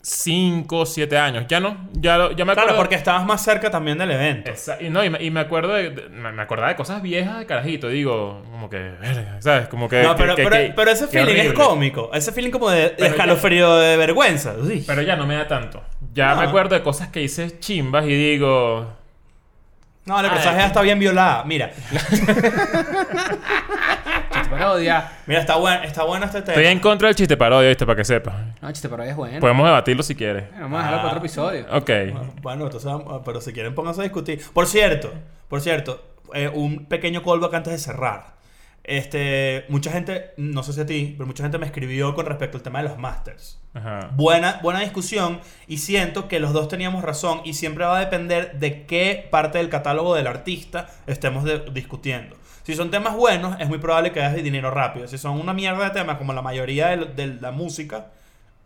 [0.07, 1.45] 5, 7 años.
[1.47, 1.89] Ya no.
[1.93, 2.53] Ya, ya me acuerdo.
[2.53, 4.51] Claro, porque estabas más cerca también del evento.
[4.51, 7.39] Esa- y, no, y, me, y me acuerdo de, de- me acordaba de cosas viejas
[7.39, 7.87] de carajito.
[7.89, 8.91] Digo, como que,
[9.39, 9.67] ¿sabes?
[9.67, 10.03] Como que.
[10.03, 12.11] No, pero, que- pero, que- pero ese feeling es cómico.
[12.13, 14.53] Ese feeling como de, de ya- escalofrío de vergüenza.
[14.61, 14.83] Uy.
[14.85, 15.81] Pero ya no me da tanto.
[16.13, 16.41] Ya No.
[16.41, 18.93] me acuerdo de cosas que hice chimbas y digo.
[20.05, 20.33] No, la Ay.
[20.35, 21.43] personaje ya está bien violada.
[21.45, 21.71] Mira,
[24.31, 25.11] Chiste parodia.
[25.25, 26.53] mira, está bueno, está bueno este tema.
[26.53, 27.85] Estoy en contra del chiste parodia, ¿viste?
[27.85, 28.35] Para que sepas.
[28.61, 29.39] No, chiste parodia es bueno.
[29.39, 30.49] Podemos debatirlo si quieres.
[30.51, 31.65] Bueno, vamos a dejarlo para otro episodio.
[31.71, 31.89] Ok.
[32.41, 34.41] Bueno, entonces, vamos- pero si quieren pónganse a discutir.
[34.53, 35.11] Por cierto,
[35.47, 36.03] por cierto,
[36.33, 38.35] eh, un pequeño callback antes de cerrar.
[38.83, 42.57] Este, mucha gente, no sé si a ti, pero mucha gente me escribió con respecto
[42.57, 43.59] al tema de los masters.
[43.75, 44.09] Ajá.
[44.15, 48.57] Buena, buena discusión y siento que los dos teníamos razón y siempre va a depender
[48.57, 52.37] de qué parte del catálogo del artista estemos discutiendo.
[52.63, 55.07] Si son temas buenos, es muy probable que hagas dinero rápido.
[55.07, 58.07] Si son una mierda de temas, como la mayoría de, de la música,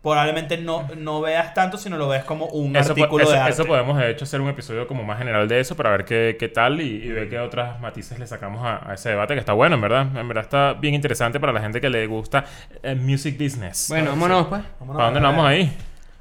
[0.02, 3.52] probablemente no, no veas tanto, sino lo ves como un Eso, artículo eso- de arte.
[3.52, 6.36] eso podemos de hecho hacer un episodio como más general de eso para ver qué,
[6.38, 9.40] qué tal y, y ver qué otras matices le sacamos a, a ese debate que
[9.40, 10.06] está bueno, en verdad.
[10.16, 12.44] En verdad está bien interesante para la gente que le gusta
[12.82, 13.86] el music business.
[13.90, 14.62] Bueno, vámonos pues.
[14.80, 15.76] Vámonos ¿Para dónde nos vamos ahí?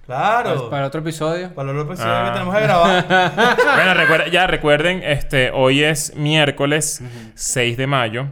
[0.05, 0.55] Claro.
[0.55, 1.53] Para, para otro episodio.
[1.53, 2.25] Para el episodio Ah.
[2.25, 3.55] que tenemos que grabar.
[3.75, 7.01] bueno, recuerda- ya recuerden, este, hoy es miércoles
[7.35, 8.25] 6 de mayo.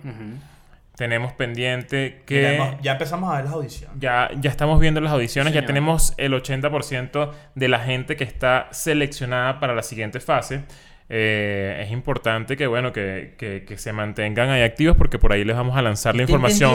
[0.97, 2.41] Tenemos pendiente que...
[2.41, 3.95] Miremos, ya empezamos a ver las audiciones.
[3.99, 8.67] Ya, ya estamos viendo las audiciones, ya tenemos el 80% de la gente que está
[8.71, 10.63] seleccionada para la siguiente fase.
[11.09, 15.43] Eh, es importante que, bueno, que, que- que se mantengan ahí activos porque por ahí
[15.45, 16.73] les vamos a lanzar la información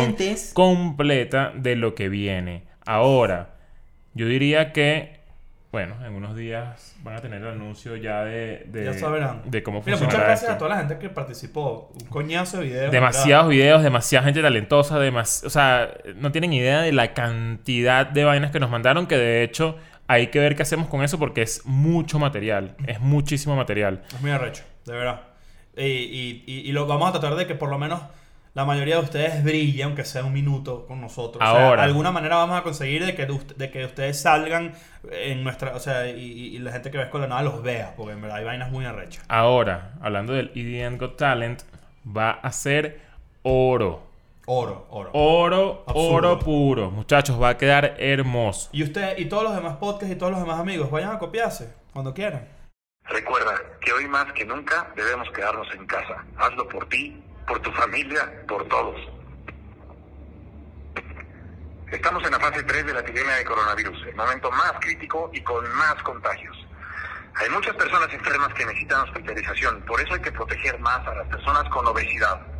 [0.54, 2.62] completa de lo que viene.
[2.86, 3.56] Ahora,
[4.14, 5.20] yo diría que,
[5.72, 9.40] bueno, en unos días van a tener el anuncio ya de, de, ya sabrán.
[9.46, 10.52] de cómo Mira, muchas gracias esto.
[10.52, 11.90] a toda la gente que participó.
[11.98, 12.92] Un coñazo de videos.
[12.92, 18.22] Demasiados videos, demasiada gente talentosa, demas o sea, no tienen idea de la cantidad de
[18.22, 21.40] vainas que nos mandaron, que de hecho hay que ver qué hacemos con eso porque
[21.40, 24.02] es mucho material, es muchísimo material.
[24.14, 25.22] Es muy arrecho, de verdad.
[25.74, 28.02] Y, y, y, y lo vamos a tratar de que por lo menos
[28.54, 31.42] la mayoría de ustedes brille, aunque sea un minuto con nosotros.
[31.42, 31.82] O sea, Ahora.
[31.82, 34.74] de alguna manera vamos a conseguir de que, de que ustedes salgan
[35.10, 35.74] en nuestra.
[35.74, 38.38] O sea, y, la gente que ve Escuela de Nada los vea, porque en verdad
[38.38, 39.24] hay vainas muy arrechas.
[39.28, 41.62] Ahora, hablando del EDM Got Talent,
[42.04, 43.00] va a ser
[43.42, 44.10] oro.
[44.44, 45.10] Oro, oro.
[45.14, 46.32] Oro, Absurdo.
[46.32, 46.90] oro puro.
[46.90, 48.68] Muchachos, va a quedar hermoso.
[48.72, 51.72] Y usted y todos los demás podcasts y todos los demás amigos, vayan a copiarse
[51.92, 52.48] cuando quieran.
[53.04, 56.24] Recuerda que hoy más que nunca debemos quedarnos en casa.
[56.36, 58.96] Hazlo por ti, por tu familia, por todos.
[61.90, 65.40] Estamos en la fase 3 de la epidemia de coronavirus, el momento más crítico y
[65.42, 66.56] con más contagios.
[67.34, 71.28] Hay muchas personas enfermas que necesitan hospitalización, por eso hay que proteger más a las
[71.28, 72.51] personas con obesidad.